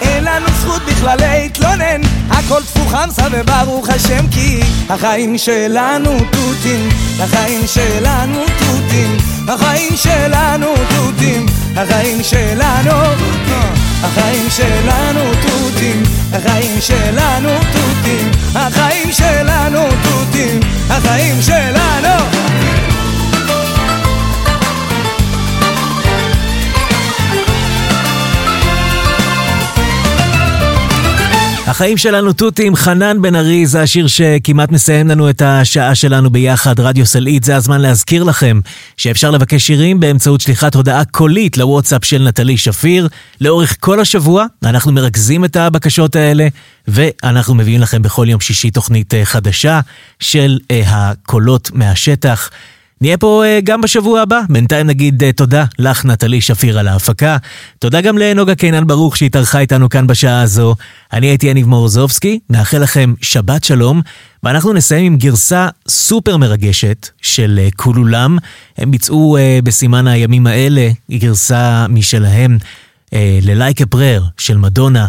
אין 0.00 0.24
לנו 0.24 0.46
זכות 0.60 0.82
בכלל 0.82 1.16
להתלונן 1.20 2.00
הכל 2.30 2.62
תפוך 2.62 2.92
חמסה 2.92 3.28
וברוך 3.62 3.88
השם 3.88 4.26
כי 4.30 4.60
החיים 4.88 5.38
שלנו 5.38 6.10
תותים 6.30 6.88
החיים 7.20 7.66
שלנו 7.66 8.44
תותים 8.58 9.16
החיים 9.48 9.96
שלנו 9.96 10.66
תותים 10.96 11.46
החיים 11.76 12.22
שלנו 12.22 12.90
החיים 14.02 14.50
שלנו 14.50 15.20
תותים 15.40 16.02
החיים 16.32 16.80
שלנו 16.80 17.48
תותים 17.72 18.30
החיים 18.54 19.12
שלנו 19.12 19.80
תותים 20.02 20.60
החיים 20.90 21.42
שלנו 21.42 22.47
החיים 31.68 31.96
שלנו 31.96 32.32
תותים, 32.32 32.76
חנן 32.76 33.22
בן 33.22 33.34
ארי, 33.36 33.66
זה 33.66 33.82
השיר 33.82 34.06
שכמעט 34.06 34.70
מסיים 34.70 35.08
לנו 35.08 35.30
את 35.30 35.42
השעה 35.42 35.94
שלנו 35.94 36.30
ביחד, 36.30 36.80
רדיו 36.80 37.06
סלעית. 37.06 37.44
זה 37.44 37.56
הזמן 37.56 37.80
להזכיר 37.80 38.24
לכם 38.24 38.60
שאפשר 38.96 39.30
לבקש 39.30 39.66
שירים 39.66 40.00
באמצעות 40.00 40.40
שליחת 40.40 40.74
הודעה 40.74 41.04
קולית 41.04 41.56
לוואטסאפ 41.56 42.04
של 42.04 42.22
נטלי 42.22 42.56
שפיר. 42.56 43.08
לאורך 43.40 43.76
כל 43.80 44.00
השבוע 44.00 44.46
אנחנו 44.62 44.92
מרכזים 44.92 45.44
את 45.44 45.56
הבקשות 45.56 46.16
האלה, 46.16 46.48
ואנחנו 46.88 47.54
מביאים 47.54 47.80
לכם 47.80 48.02
בכל 48.02 48.26
יום 48.28 48.40
שישי 48.40 48.70
תוכנית 48.70 49.14
אה, 49.14 49.24
חדשה 49.24 49.80
של 50.20 50.58
אה, 50.70 50.82
הקולות 50.86 51.70
מהשטח. 51.74 52.50
נהיה 53.00 53.18
פה 53.18 53.44
uh, 53.44 53.64
גם 53.64 53.80
בשבוע 53.80 54.20
הבא. 54.20 54.40
בינתיים 54.48 54.86
נגיד 54.86 55.22
uh, 55.22 55.26
תודה 55.36 55.64
לך, 55.78 56.04
נטלי 56.04 56.40
שפיר, 56.40 56.78
על 56.78 56.88
ההפקה. 56.88 57.36
תודה 57.78 58.00
גם 58.00 58.18
לנוגה 58.18 58.54
קינן 58.54 58.86
ברוך 58.86 59.16
שהתארחה 59.16 59.60
איתנו 59.60 59.88
כאן 59.88 60.06
בשעה 60.06 60.42
הזו. 60.42 60.74
אני 61.12 61.26
הייתי 61.26 61.46
יניב 61.46 61.66
מורזובסקי, 61.66 62.38
מאחל 62.50 62.78
לכם 62.78 63.14
שבת 63.22 63.64
שלום, 63.64 64.00
ואנחנו 64.42 64.72
נסיים 64.72 65.12
עם 65.12 65.18
גרסה 65.18 65.68
סופר 65.88 66.36
מרגשת 66.36 67.08
של 67.22 67.60
uh, 67.66 67.76
כולולם. 67.76 68.38
הם 68.78 68.90
ביצעו 68.90 69.36
uh, 69.36 69.64
בסימן 69.64 70.06
הימים 70.06 70.46
האלה 70.46 70.90
גרסה 71.10 71.86
משלהם 71.88 72.58
uh, 73.06 73.14
ל-Like 73.42 73.80
a 73.80 73.96
Prayer 73.96 74.22
של 74.38 74.56
מדונה. 74.56 75.06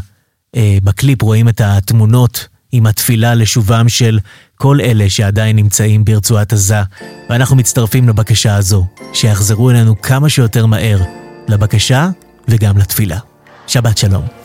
Uh, 0.56 0.60
בקליפ 0.84 1.22
רואים 1.22 1.50
את 1.50 1.62
התמונות 1.62 2.48
עם 2.72 2.86
התפילה 2.86 3.36
לשובם 3.36 3.90
של 3.90 4.20
כל 4.56 4.82
אלה 4.82 5.10
שעדיין 5.10 5.56
נמצאים 5.56 6.06
ברצועת 6.06 6.54
עזה, 6.54 6.82
ואנחנו 7.30 7.56
מצטרפים 7.56 8.10
לבקשה 8.10 8.56
הזו, 8.56 8.86
שיחזרו 9.14 9.70
אלינו 9.70 10.02
כמה 10.02 10.30
שיותר 10.30 10.66
מהר, 10.66 11.00
לבקשה 11.48 12.10
וגם 12.48 12.78
לתפילה. 12.78 13.20
שבת 13.68 13.98
שלום. 13.98 14.39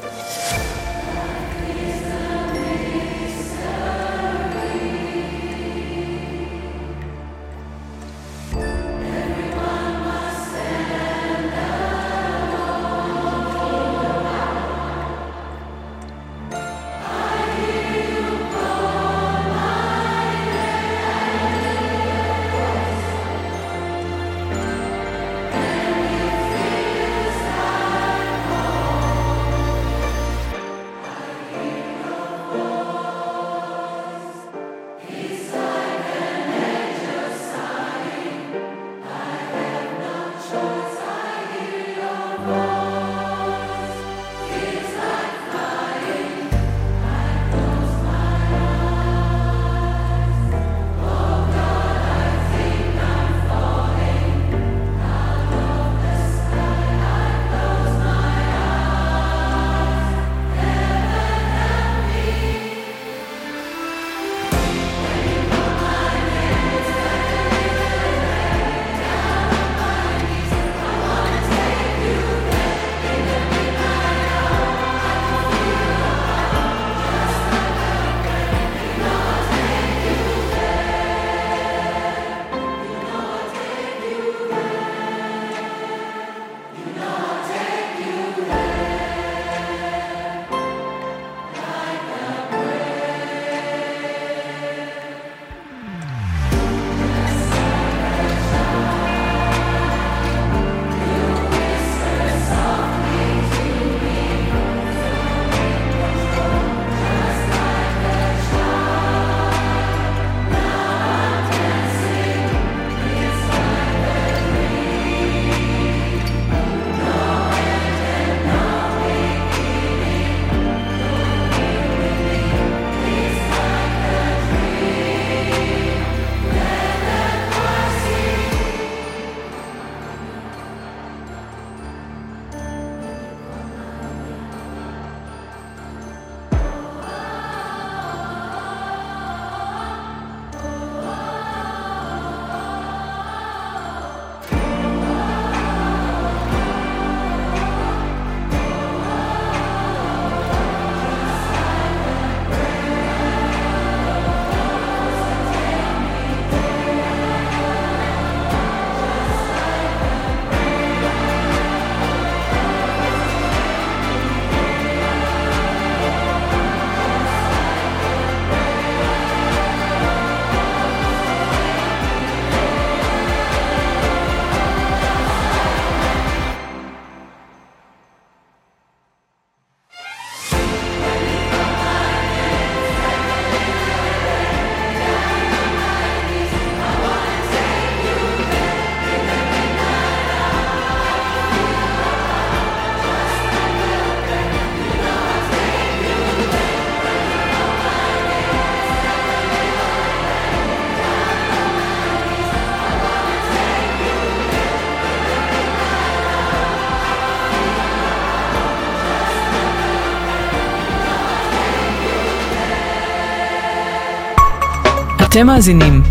אתם 215.35 215.47
מאזינים 215.47 216.03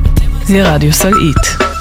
לרדיו 0.49 0.93
סלעית. 0.93 1.72